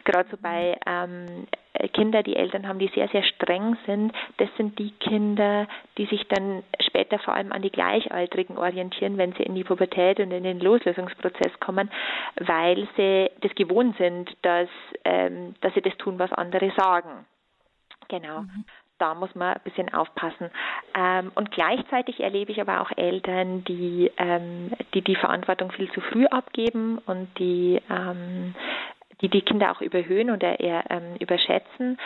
[0.05, 1.47] gerade so bei ähm,
[1.93, 5.67] Kinder, die Eltern haben, die sehr, sehr streng sind, das sind die Kinder,
[5.99, 10.21] die sich dann später vor allem an die Gleichaltrigen orientieren, wenn sie in die Pubertät
[10.21, 11.91] und in den Loslösungsprozess kommen,
[12.37, 14.69] weil sie das gewohnt sind, dass,
[15.05, 17.27] ähm, dass sie das tun, was andere sagen.
[18.09, 18.43] Genau.
[18.43, 18.65] Mhm
[19.03, 20.49] da muss man ein bisschen aufpassen.
[20.95, 26.01] Ähm, und gleichzeitig erlebe ich aber auch Eltern, die, ähm, die die Verantwortung viel zu
[26.01, 28.55] früh abgeben und die, ähm,
[29.21, 31.99] die, die Kinder auch überhöhen oder eher ähm, überschätzen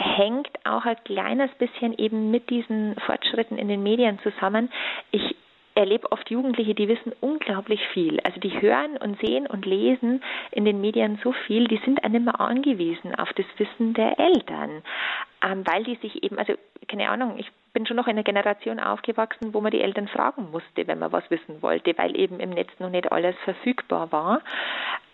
[0.00, 4.70] hängt auch ein kleines bisschen eben mit diesen Fortschritten in den Medien zusammen.
[5.10, 5.34] Ich
[5.78, 8.18] erlebe oft Jugendliche, die wissen unglaublich viel.
[8.20, 12.08] Also die hören und sehen und lesen in den Medien so viel, die sind auch
[12.08, 14.82] nicht mehr angewiesen auf das Wissen der Eltern,
[15.42, 16.54] ähm, weil die sich eben, also
[16.88, 20.50] keine Ahnung, ich bin schon noch in einer Generation aufgewachsen, wo man die Eltern fragen
[20.50, 24.40] musste, wenn man was wissen wollte, weil eben im Netz noch nicht alles verfügbar war.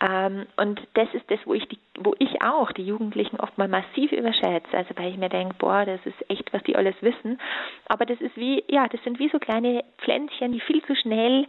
[0.00, 3.68] Ähm, und das ist das, wo ich die, wo ich auch die Jugendlichen oft mal
[3.68, 4.76] massiv überschätze.
[4.76, 7.38] Also weil ich mir denke, boah, das ist echt, was die alles wissen.
[7.86, 11.46] Aber das ist wie, ja, das sind wie so kleine Pflänzchen, die viel zu schnell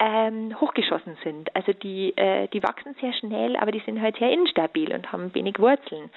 [0.00, 1.54] ähm, hochgeschossen sind.
[1.54, 5.34] Also die, äh, die wachsen sehr schnell, aber die sind halt sehr instabil und haben
[5.34, 6.10] wenig Wurzeln.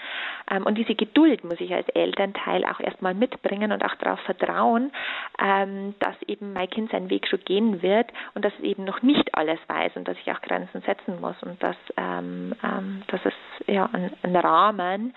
[0.50, 4.92] Ähm, und diese Geduld muss ich als Elternteil auch erstmal mitbringen und auch darauf vertrauen,
[5.40, 9.04] ähm, dass eben mein Kind seinen Weg schon gehen wird und dass es eben noch
[9.04, 13.22] nicht alles weiß und dass ich auch Grenzen setzen muss und dass, ähm, ähm, dass
[13.26, 13.34] es
[13.68, 15.14] ja einen Rahmen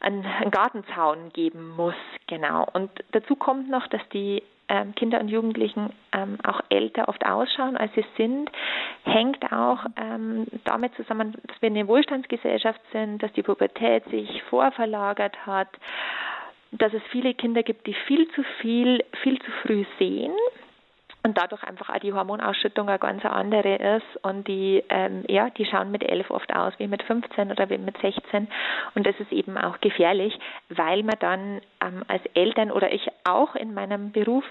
[0.00, 1.94] einen Gartenzaun geben muss,
[2.28, 2.66] genau.
[2.72, 4.42] Und dazu kommt noch, dass die
[4.96, 8.50] Kinder und Jugendlichen ähm, auch älter oft ausschauen, als sie sind,
[9.04, 15.46] hängt auch ähm, damit zusammen, dass wir eine Wohlstandsgesellschaft sind, dass die Pubertät sich vorverlagert
[15.46, 15.68] hat,
[16.72, 20.32] dass es viele Kinder gibt, die viel zu viel, viel zu früh sehen
[21.28, 25.66] und dadurch einfach auch die Hormonausschüttung eine ganz andere ist und die ähm, ja die
[25.66, 28.48] schauen mit elf oft aus wie mit 15 oder wie mit 16
[28.94, 30.38] und das ist eben auch gefährlich,
[30.70, 34.44] weil man dann ähm, als Eltern oder ich auch in meinem Beruf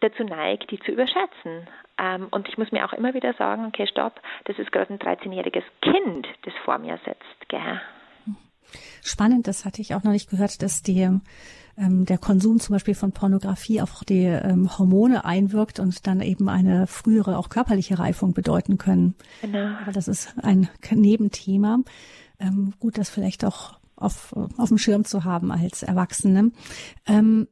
[0.00, 1.68] dazu neigt, die zu überschätzen.
[1.98, 4.98] Ähm, und ich muss mir auch immer wieder sagen, okay, stopp, das ist gerade ein
[4.98, 7.48] 13-jähriges Kind, das vor mir sitzt.
[7.48, 7.80] Gell?
[9.02, 11.08] Spannend, das hatte ich auch noch nicht gehört, dass die
[11.78, 16.48] ähm, der Konsum zum Beispiel von Pornografie auf die ähm, Hormone einwirkt und dann eben
[16.48, 19.14] eine frühere, auch körperliche Reifung bedeuten können.
[19.42, 19.76] Genau.
[19.82, 21.80] Aber das ist ein Nebenthema.
[22.38, 26.52] Ähm, gut, das vielleicht auch auf, auf dem Schirm zu haben als Erwachsene.
[27.06, 27.48] Ähm,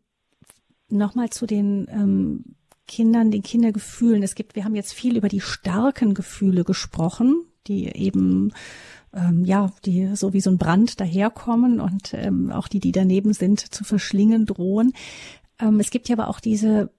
[0.90, 2.56] Nochmal zu den ähm,
[2.86, 4.22] Kindern, den Kindergefühlen.
[4.22, 8.52] Es gibt, wir haben jetzt viel über die starken Gefühle gesprochen, die eben
[9.14, 13.32] ähm, ja, die so wie so ein Brand daherkommen und ähm, auch die, die daneben
[13.32, 14.92] sind, zu verschlingen drohen.
[15.58, 16.90] Ähm, es gibt ja aber auch diese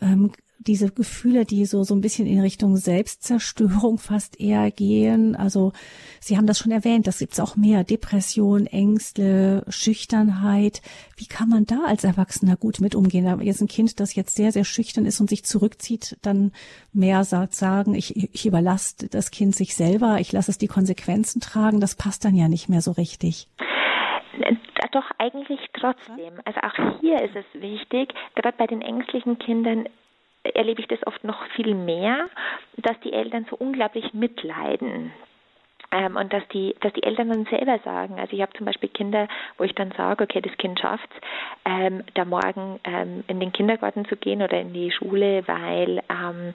[0.00, 5.36] ähm, diese Gefühle, die so, so ein bisschen in Richtung Selbstzerstörung fast eher gehen.
[5.36, 5.72] Also
[6.20, 7.84] Sie haben das schon erwähnt, das gibt's auch mehr.
[7.84, 10.82] Depression, Ängste, Schüchternheit.
[11.16, 13.24] Wie kann man da als Erwachsener gut mit umgehen?
[13.24, 16.52] Da jetzt ein Kind, das jetzt sehr, sehr schüchtern ist und sich zurückzieht, dann
[16.92, 21.80] mehr sagen, ich, ich überlasse das Kind sich selber, ich lasse es die Konsequenzen tragen,
[21.80, 23.48] das passt dann ja nicht mehr so richtig
[24.40, 24.54] äh,
[24.92, 26.40] doch eigentlich trotzdem.
[26.44, 29.88] Also auch hier ist es wichtig, gerade bei den ängstlichen Kindern
[30.54, 32.28] erlebe ich das oft noch viel mehr,
[32.76, 35.12] dass die Eltern so unglaublich mitleiden.
[35.90, 38.90] Ähm, und dass die, dass die Eltern dann selber sagen, also ich habe zum Beispiel
[38.90, 39.26] Kinder,
[39.56, 41.08] wo ich dann sage, okay, das Kind schafft
[41.64, 46.52] ähm, da morgen ähm, in den Kindergarten zu gehen oder in die Schule, weil ähm,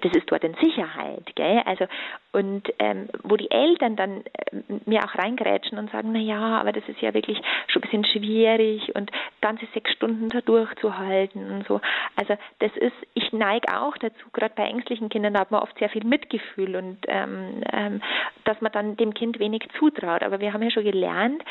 [0.00, 1.62] das ist dort in Sicherheit, gell?
[1.66, 1.86] Also
[2.32, 6.72] und ähm, wo die Eltern dann äh, mir auch reingrätschen und sagen, na ja, aber
[6.72, 9.10] das ist ja wirklich schon ein bisschen schwierig und
[9.42, 11.80] ganze sechs Stunden da durchzuhalten und so.
[12.16, 15.90] Also das ist, ich neige auch dazu, gerade bei ängstlichen Kindern hat man oft sehr
[15.90, 18.02] viel Mitgefühl und ähm, ähm,
[18.44, 20.22] dass man dann dem Kind wenig zutraut.
[20.22, 21.42] Aber wir haben ja schon gelernt,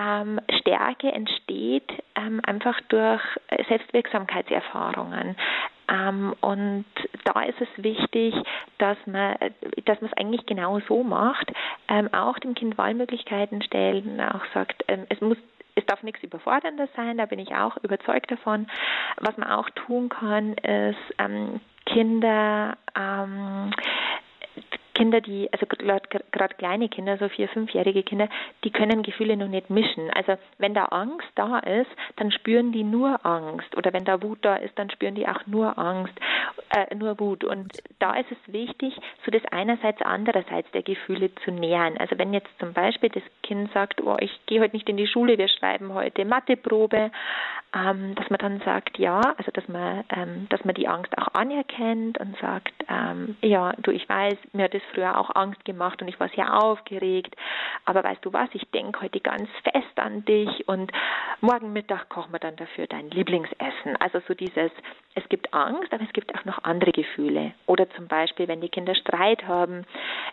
[0.00, 3.22] ähm, Stärke entsteht ähm, einfach durch
[3.68, 5.36] Selbstwirksamkeitserfahrungen.
[5.88, 6.84] Ähm, und
[7.24, 8.34] da ist es wichtig,
[8.78, 9.36] dass man,
[9.84, 11.52] dass man es eigentlich genau so macht,
[11.88, 15.38] ähm, auch dem Kind Wahlmöglichkeiten stellen, auch sagt, ähm, es muss
[15.74, 18.66] es darf nichts Überforderndes sein, da bin ich auch überzeugt davon.
[19.20, 20.98] Was man auch tun kann, ist
[21.86, 22.76] Kinder
[25.02, 28.28] Kinder, die, also gerade kleine Kinder, so vier, fünfjährige Kinder,
[28.62, 30.12] die können Gefühle noch nicht mischen.
[30.12, 33.76] Also wenn da Angst da ist, dann spüren die nur Angst.
[33.76, 36.14] Oder wenn da Wut da ist, dann spüren die auch nur Angst,
[36.70, 37.42] äh, nur Wut.
[37.42, 38.94] Und da ist es wichtig,
[39.24, 41.96] so das einerseits andererseits der Gefühle zu nähern.
[41.98, 45.08] Also wenn jetzt zum Beispiel das Kind sagt, oh, ich gehe heute nicht in die
[45.08, 47.10] Schule, wir schreiben heute Matheprobe,
[47.74, 51.34] ähm, dass man dann sagt, ja, also dass man, ähm, dass man die Angst auch
[51.34, 56.00] anerkennt und sagt, ähm, ja, du, ich weiß, mir hat das früher auch Angst gemacht
[56.02, 57.34] und ich war sehr aufgeregt,
[57.84, 60.92] aber weißt du was, ich denke heute ganz fest an dich und
[61.40, 63.96] morgen Mittag kochen wir dann dafür dein Lieblingsessen.
[63.98, 64.70] Also so dieses,
[65.14, 67.52] es gibt Angst, aber es gibt auch noch andere Gefühle.
[67.66, 69.84] Oder zum Beispiel, wenn die Kinder Streit haben,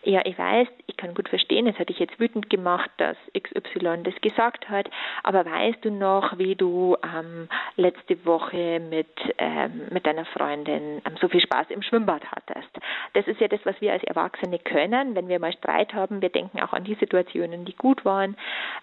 [0.04, 4.04] ja, ich weiß, ich kann gut verstehen, es hat dich jetzt wütend gemacht, dass XY
[4.04, 4.90] das gesagt hat,
[5.24, 9.08] aber weißt du noch, wie du ähm, letzte Woche mit,
[9.38, 12.70] ähm, mit deiner Freundin ähm, so viel Spaß im Schwimmbad hattest?
[13.14, 16.24] Das ist ja das, was wir als Erwachsene können, wenn wir mal Streit haben.
[16.24, 18.36] Wir denken auch an die Situationen, die gut waren.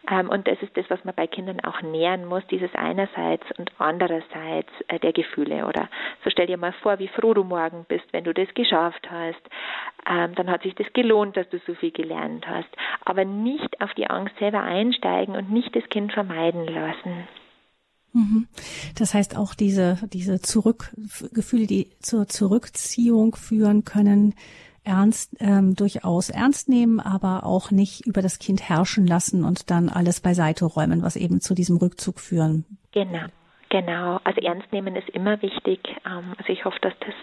[0.08, 3.72] Ähm, und das ist das, was man bei Kindern auch nähern muss, dieses einerseits und
[3.78, 5.88] andererseits äh, der Gefühle oder
[6.22, 9.40] so stell dir mal vor, wie froh du morgen bist, wenn du das geschafft hast.
[10.08, 12.68] Ähm, dann hat sich das gelohnt, dass du so viel gelernt hast.
[13.04, 17.26] Aber nicht auf die Angst selber einsteigen und nicht das Kind vermeiden lassen.
[18.12, 18.48] Mhm.
[18.98, 24.34] Das heißt auch diese, diese Zurückgefühle, die zur Zurückziehung führen können,
[24.86, 29.88] ernst, ähm, durchaus ernst nehmen, aber auch nicht über das Kind herrschen lassen und dann
[29.88, 32.64] alles beiseite räumen, was eben zu diesem Rückzug führen.
[32.92, 33.26] Genau.
[33.68, 35.80] Genau, also ernst nehmen ist immer wichtig.
[36.06, 37.14] Ähm, also ich hoffe, dass das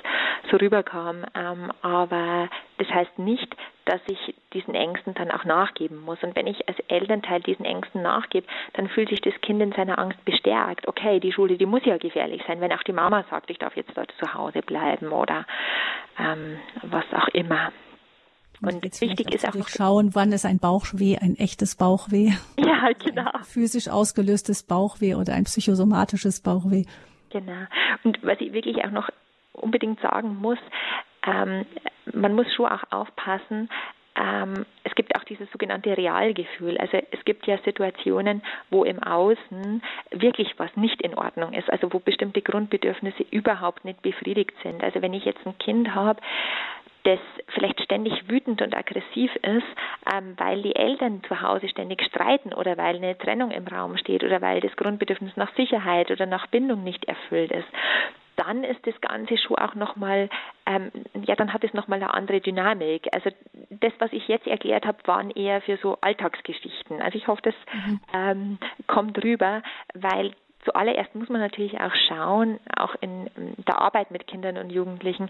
[0.52, 1.24] so rüberkam.
[1.36, 6.22] Ähm, aber das heißt nicht, dass ich diesen Ängsten dann auch nachgeben muss.
[6.22, 10.00] Und wenn ich als Elternteil diesen Ängsten nachgebe, dann fühlt sich das Kind in seiner
[10.00, 10.88] Angst bestärkt.
[10.88, 13.76] Okay, die Schule, die muss ja gefährlich sein, wenn auch die Mama sagt, ich darf
[13.78, 15.46] jetzt dort zu Hause bleiben oder
[16.20, 17.72] ähm, was auch immer.
[18.64, 22.32] Und wichtig ist auch schauen, wann ist ein Bauchweh ein echtes Bauchweh?
[22.58, 23.30] Ja, genau.
[23.32, 26.84] Ein physisch ausgelöstes Bauchweh oder ein psychosomatisches Bauchweh.
[27.30, 27.66] Genau.
[28.04, 29.10] Und was ich wirklich auch noch
[29.54, 30.58] unbedingt sagen muss,
[31.26, 31.66] ähm,
[32.14, 33.70] man muss schon auch aufpassen,
[34.16, 36.78] ähm, es gibt auch dieses sogenannte Realgefühl.
[36.78, 41.92] Also es gibt ja Situationen, wo im Außen wirklich was nicht in Ordnung ist, also
[41.92, 44.84] wo bestimmte Grundbedürfnisse überhaupt nicht befriedigt sind.
[44.84, 46.22] Also wenn ich jetzt ein Kind habe,
[47.04, 49.68] das vielleicht ständig wütend und aggressiv ist,
[50.14, 54.24] ähm, weil die Eltern zu Hause ständig streiten oder weil eine Trennung im Raum steht
[54.24, 57.68] oder weil das Grundbedürfnis nach Sicherheit oder nach Bindung nicht erfüllt ist,
[58.36, 60.30] dann ist das Ganze schon auch nochmal,
[60.66, 60.92] ähm,
[61.26, 63.08] ja, dann hat es nochmal eine andere Dynamik.
[63.14, 63.30] Also
[63.70, 67.02] das, was ich jetzt erklärt habe, waren eher für so Alltagsgeschichten.
[67.02, 68.00] Also ich hoffe, das mhm.
[68.14, 69.62] ähm, kommt rüber,
[69.94, 70.34] weil
[70.66, 73.30] zuallererst muss man natürlich auch schauen, auch in
[73.68, 75.30] der Arbeit mit Kindern und Jugendlichen,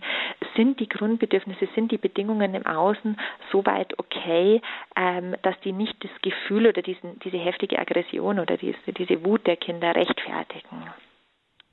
[0.56, 3.18] sind die Grundbedürfnisse, sind die Bedingungen im Außen
[3.52, 4.62] soweit okay,
[4.96, 9.46] ähm, dass die nicht das Gefühl oder diesen, diese heftige Aggression oder diese, diese Wut
[9.48, 10.84] der Kinder rechtfertigen.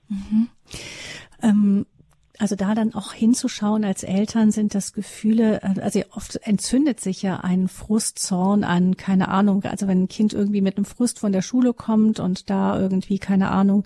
[0.08, 0.48] Mhm.
[1.42, 1.86] Ähm
[2.40, 7.20] also da dann auch hinzuschauen als Eltern sind das Gefühle, äh, also oft entzündet sich
[7.20, 11.32] ja ein Frustzorn an, keine Ahnung, also wenn ein Kind irgendwie mit einem Frust von
[11.32, 13.84] der Schule kommt und da irgendwie, keine Ahnung,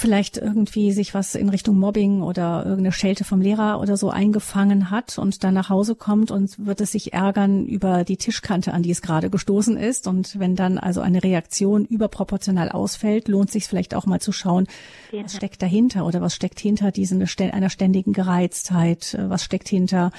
[0.00, 4.90] vielleicht irgendwie sich was in Richtung Mobbing oder irgendeine Schelte vom Lehrer oder so eingefangen
[4.90, 8.82] hat und dann nach Hause kommt und wird es sich ärgern über die Tischkante, an
[8.82, 10.06] die es gerade gestoßen ist.
[10.06, 14.66] Und wenn dann also eine Reaktion überproportional ausfällt, lohnt sich vielleicht auch mal zu schauen,
[15.12, 15.22] ja.
[15.22, 17.20] was steckt dahinter oder was steckt hinter diesen,
[17.60, 20.10] einer ständigen Gereiztheit, was steckt hinter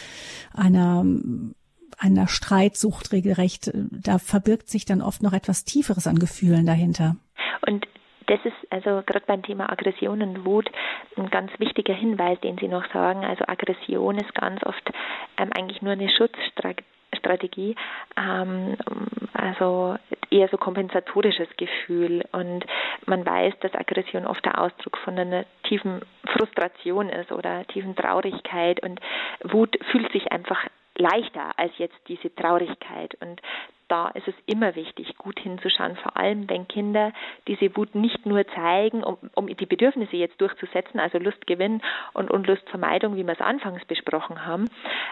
[0.54, 1.04] einer
[1.98, 7.16] einer Streitsucht regelrecht, da verbirgt sich dann oft noch etwas Tieferes an Gefühlen dahinter.
[7.68, 7.86] Und
[8.28, 10.70] das ist also gerade beim Thema Aggression und Wut
[11.18, 13.26] ein ganz wichtiger Hinweis, den Sie noch sagen.
[13.26, 14.90] Also Aggression ist ganz oft
[15.38, 16.86] ähm, eigentlich nur eine Schutzstrategie,
[18.18, 18.78] ähm,
[19.34, 19.96] also
[20.30, 22.24] eher so kompensatorisches Gefühl.
[22.32, 22.66] Und
[23.06, 28.82] man weiß, dass Aggression oft der Ausdruck von einer tiefen Frustration ist oder tiefen Traurigkeit.
[28.84, 29.00] Und
[29.44, 30.66] Wut fühlt sich einfach
[30.98, 33.16] leichter als jetzt diese Traurigkeit.
[33.22, 33.42] Und
[33.92, 37.12] da ist es immer wichtig, gut hinzuschauen, vor allem wenn Kinder
[37.48, 41.82] diese Wut nicht nur zeigen, um, um die Bedürfnisse jetzt durchzusetzen, also Lustgewinn
[42.14, 44.70] und Unlustvermeidung, wie wir es anfangs besprochen haben,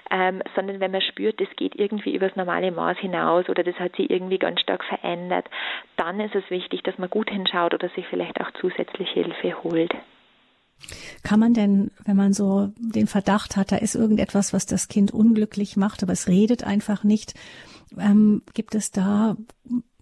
[0.10, 3.98] ähm, sondern wenn man spürt, das geht irgendwie übers normale Maß hinaus oder das hat
[3.98, 5.50] sich irgendwie ganz stark verändert,
[5.98, 9.94] dann ist es wichtig, dass man gut hinschaut oder sich vielleicht auch zusätzliche Hilfe holt.
[11.24, 15.12] Kann man denn, wenn man so den Verdacht hat, da ist irgendetwas, was das Kind
[15.12, 17.34] unglücklich macht, aber es redet einfach nicht,
[17.98, 19.36] ähm, gibt es da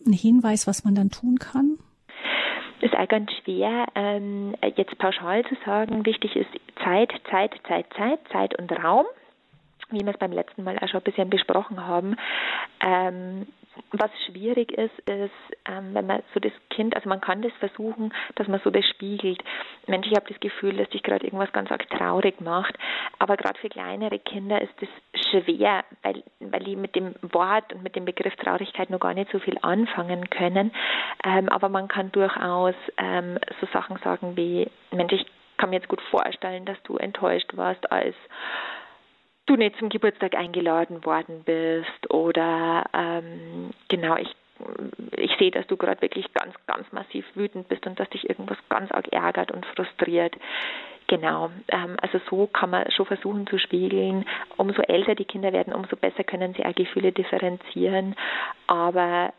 [0.05, 1.77] einen Hinweis, was man dann tun kann?
[2.79, 6.05] ist auch ganz schwer, ähm, jetzt pauschal zu sagen.
[6.05, 6.49] Wichtig ist
[6.83, 9.05] Zeit, Zeit, Zeit, Zeit, Zeit und Raum,
[9.89, 12.15] wie wir es beim letzten Mal auch schon ein bisschen besprochen haben.
[12.81, 13.47] Ähm,
[13.91, 15.31] was schwierig ist, ist,
[15.65, 18.85] ähm, wenn man so das Kind, also man kann das versuchen, dass man so das
[18.85, 19.43] spiegelt.
[19.87, 22.77] Mensch, ich habe das Gefühl, dass dich gerade irgendwas ganz arg traurig macht.
[23.19, 24.89] Aber gerade für kleinere Kinder ist das
[25.31, 29.31] schwer, weil, weil die mit dem Wort und mit dem Begriff Traurigkeit noch gar nicht
[29.31, 30.71] so viel anfangen können.
[31.23, 35.25] Ähm, aber man kann durchaus ähm, so Sachen sagen wie, Mensch, ich
[35.57, 38.15] kann mir jetzt gut vorstellen, dass du enttäuscht warst, als
[39.47, 44.35] du nicht zum Geburtstag eingeladen worden bist oder ähm, genau, ich
[45.11, 48.57] ich sehe, dass du gerade wirklich ganz, ganz massiv wütend bist und dass dich irgendwas
[48.69, 50.35] ganz arg ärgert und frustriert.
[51.07, 54.25] Genau, ähm, also so kann man schon versuchen zu spiegeln.
[54.57, 58.15] Umso älter die Kinder werden, umso besser können sie auch Gefühle differenzieren.
[58.67, 59.31] Aber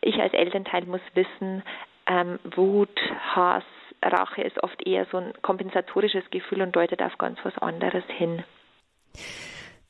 [0.00, 1.62] ich als Elternteil muss wissen,
[2.06, 3.00] ähm, Wut,
[3.34, 3.64] Hass,
[4.02, 8.42] Rache ist oft eher so ein kompensatorisches Gefühl und deutet auf ganz was anderes hin.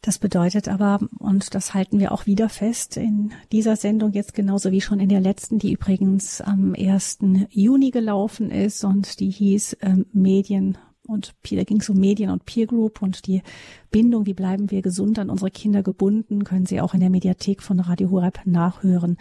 [0.02, 4.70] Das bedeutet aber, und das halten wir auch wieder fest in dieser Sendung jetzt genauso
[4.70, 7.20] wie schon in der letzten, die übrigens am 1.
[7.48, 12.44] Juni gelaufen ist und die hieß ähm, Medien und da ging es um Medien und
[12.44, 13.42] Peer Group und die
[13.90, 17.62] Bindung, wie bleiben wir gesund an unsere Kinder gebunden, können Sie auch in der Mediathek
[17.62, 19.16] von Radio Horeb nachhören.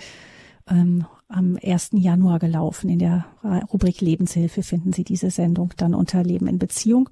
[0.68, 1.92] Ähm, am 1.
[1.94, 2.90] Januar gelaufen.
[2.90, 3.26] In der
[3.72, 7.10] Rubrik Lebenshilfe finden Sie diese Sendung dann unter Leben in Beziehung.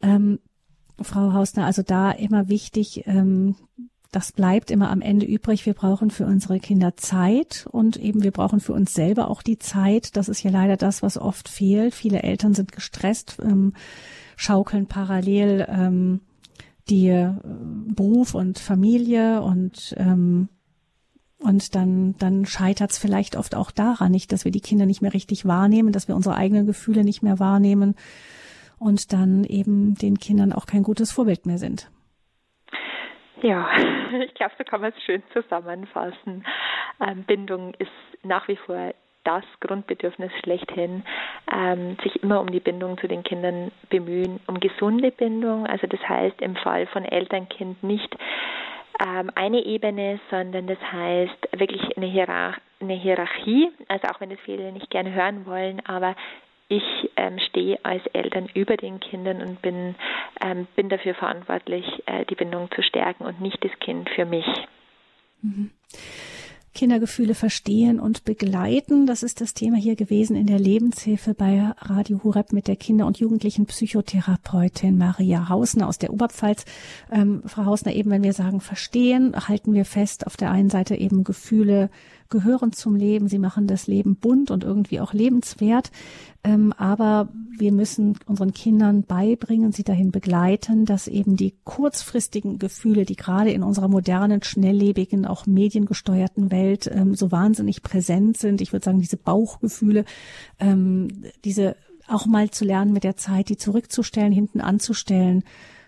[0.00, 0.38] Ähm,
[1.00, 3.56] Frau Hausner, also da immer wichtig, ähm,
[4.12, 5.64] das bleibt immer am Ende übrig.
[5.64, 9.58] Wir brauchen für unsere Kinder Zeit und eben wir brauchen für uns selber auch die
[9.58, 10.16] Zeit.
[10.18, 11.94] Das ist ja leider das, was oft fehlt.
[11.94, 13.72] Viele Eltern sind gestresst, ähm,
[14.36, 16.20] schaukeln parallel ähm,
[16.90, 20.48] die äh, Beruf und Familie und ähm,
[21.38, 25.02] und dann, dann scheitert es vielleicht oft auch daran nicht, dass wir die Kinder nicht
[25.02, 27.96] mehr richtig wahrnehmen, dass wir unsere eigenen Gefühle nicht mehr wahrnehmen
[28.82, 31.90] und dann eben den Kindern auch kein gutes Vorbild mehr sind.
[33.42, 33.68] Ja,
[34.24, 36.44] ich glaube, so kann man es schön zusammenfassen.
[37.00, 37.90] Ähm, Bindung ist
[38.22, 38.92] nach wie vor
[39.24, 41.04] das Grundbedürfnis schlechthin,
[41.52, 45.66] ähm, sich immer um die Bindung zu den Kindern bemühen, um gesunde Bindung.
[45.66, 48.16] Also das heißt im Fall von Eltern-Kind nicht
[49.04, 53.70] ähm, eine Ebene, sondern das heißt wirklich eine, Hierarch eine Hierarchie.
[53.88, 56.16] Also auch wenn das viele nicht gerne hören wollen, aber
[56.72, 59.94] ich ähm, stehe als Eltern über den Kindern und bin,
[60.42, 64.46] ähm, bin dafür verantwortlich, äh, die Bindung zu stärken und nicht das Kind für mich.
[65.42, 65.70] Mhm.
[66.74, 69.06] Kindergefühle verstehen und begleiten.
[69.06, 73.06] Das ist das Thema hier gewesen in der Lebenshilfe bei Radio Hureb mit der Kinder-
[73.06, 76.64] und Jugendlichen Psychotherapeutin Maria Hausner aus der Oberpfalz.
[77.10, 80.94] Ähm, Frau Hausner, eben wenn wir sagen verstehen, halten wir fest, auf der einen Seite
[80.94, 81.90] eben Gefühle
[82.32, 85.92] gehören zum Leben, sie machen das Leben bunt und irgendwie auch lebenswert.
[86.42, 93.04] Ähm, aber wir müssen unseren Kindern beibringen, sie dahin begleiten, dass eben die kurzfristigen Gefühle,
[93.04, 98.60] die gerade in unserer modernen, schnelllebigen, auch mediengesteuerten Welt ähm, so wahnsinnig präsent sind.
[98.60, 100.04] Ich würde sagen, diese Bauchgefühle,
[100.58, 101.08] ähm,
[101.44, 101.76] diese
[102.08, 105.44] auch mal zu lernen, mit der Zeit die zurückzustellen, hinten anzustellen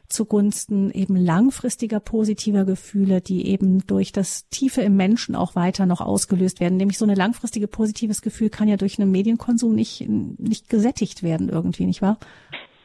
[0.09, 6.01] zugunsten eben langfristiger positiver Gefühle, die eben durch das Tiefe im Menschen auch weiter noch
[6.01, 6.77] ausgelöst werden.
[6.77, 11.49] Nämlich so ein langfristige positives Gefühl kann ja durch einen Medienkonsum nicht, nicht gesättigt werden
[11.49, 12.19] irgendwie, nicht wahr?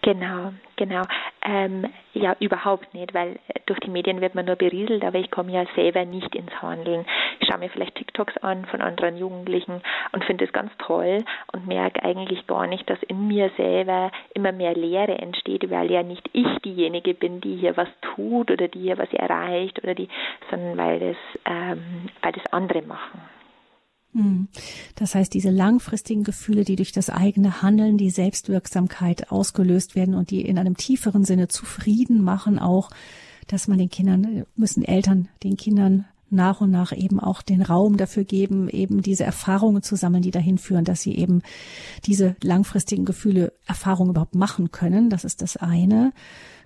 [0.02, 1.04] Genau, genau.
[1.46, 5.30] Ähm, ja, überhaupt nicht, weil äh, durch die Medien wird man nur berieselt, aber ich
[5.30, 7.06] komme ja selber nicht ins Handeln.
[7.42, 9.82] Ich schaue mir vielleicht TikToks an von anderen Jugendlichen
[10.14, 14.54] und finde es ganz toll und merke eigentlich gar nicht, dass in mir selber immer
[14.54, 18.80] mehr Leere entsteht, weil ja nicht ich diejenige bin, die hier was tut oder die
[18.80, 20.08] hier was erreicht oder die,
[20.50, 23.22] sondern weil das, ähm, weil das andere machen.
[24.14, 24.48] Hm.
[24.96, 30.32] Das heißt, diese langfristigen Gefühle, die durch das eigene Handeln, die Selbstwirksamkeit ausgelöst werden und
[30.32, 32.90] die in einem tieferen Sinne zufrieden machen, auch,
[33.48, 37.98] dass man den Kindern, müssen Eltern den Kindern nach und nach eben auch den Raum
[37.98, 41.42] dafür geben, eben diese Erfahrungen zu sammeln, die dahin führen, dass sie eben
[42.06, 45.10] diese langfristigen Gefühle, Erfahrungen überhaupt machen können.
[45.10, 46.14] Das ist das eine.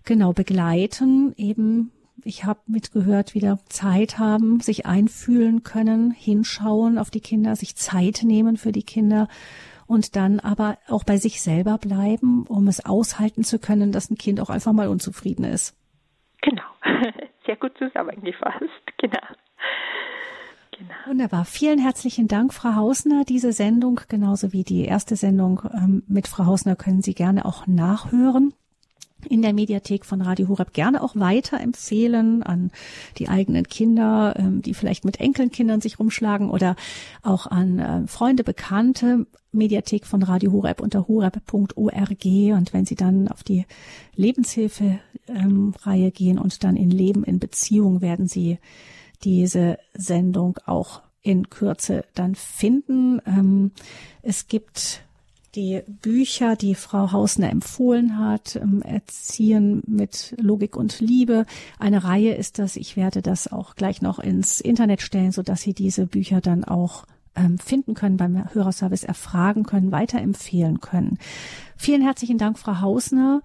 [0.04, 1.92] Genau, begleiten eben
[2.24, 8.22] ich habe mitgehört, wieder Zeit haben, sich einfühlen können, hinschauen auf die Kinder, sich Zeit
[8.24, 9.28] nehmen für die Kinder
[9.88, 14.18] und dann aber auch bei sich selber bleiben, um es aushalten zu können, dass ein
[14.18, 15.76] Kind auch einfach mal unzufrieden ist.
[16.42, 16.64] Genau,
[17.46, 19.20] sehr gut zusammengefasst, genau.
[20.78, 20.96] Genau.
[21.06, 21.46] Wunderbar.
[21.46, 23.26] Vielen herzlichen Dank, Frau Hausner.
[23.26, 27.68] Diese Sendung, genauso wie die erste Sendung ähm, mit Frau Hausner, können Sie gerne auch
[27.68, 28.54] nachhören
[29.30, 32.72] in der Mediathek von Radio Horeb gerne auch weiterempfehlen an
[33.18, 36.76] die eigenen Kinder, ähm, die vielleicht mit Enkelkindern sich rumschlagen oder
[37.22, 39.26] auch an äh, Freunde, Bekannte.
[39.56, 43.66] Mediathek von Radio Horeb unter horeb.org und wenn Sie dann auf die
[44.16, 48.58] Lebenshilfe-Reihe gehen und dann in Leben in Beziehung werden Sie
[49.24, 53.22] diese Sendung auch in Kürze dann finden.
[53.26, 53.72] Ähm,
[54.22, 55.04] es gibt
[55.56, 61.46] die Bücher, die Frau Hausner empfohlen hat, ähm, Erziehen mit Logik und Liebe.
[61.80, 62.76] Eine Reihe ist das.
[62.76, 66.64] Ich werde das auch gleich noch ins Internet stellen, so dass Sie diese Bücher dann
[66.64, 71.18] auch ähm, finden können, beim Hörerservice erfragen können, weiterempfehlen können.
[71.78, 73.42] Vielen herzlichen Dank, Frau Hausner.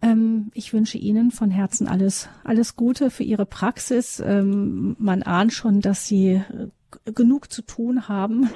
[0.00, 4.22] Ähm, ich wünsche Ihnen von Herzen alles, alles Gute für Ihre Praxis.
[4.24, 6.68] Man ahnt schon, dass Sie äh,
[7.04, 8.50] genug zu tun haben,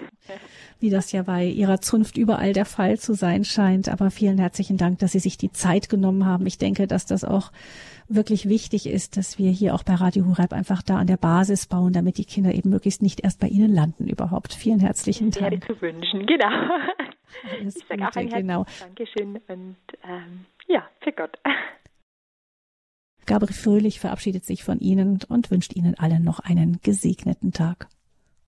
[0.81, 3.89] wie das ja bei Ihrer Zunft überall der Fall zu sein scheint.
[3.89, 6.47] Aber vielen herzlichen Dank, dass Sie sich die Zeit genommen haben.
[6.47, 7.53] Ich denke, dass das auch
[8.09, 11.67] wirklich wichtig ist, dass wir hier auch bei Radio Hureb einfach da an der Basis
[11.67, 14.55] bauen, damit die Kinder eben möglichst nicht erst bei Ihnen landen überhaupt.
[14.55, 15.51] Vielen herzlichen Dank.
[15.51, 16.47] Wäre zu wünschen, genau.
[17.61, 18.65] Alles ich sage auch ein genau.
[18.81, 21.39] Dankeschön und ähm, ja, für Gott.
[23.27, 27.89] Gabriel Fröhlich verabschiedet sich von Ihnen und wünscht Ihnen allen noch einen gesegneten Tag.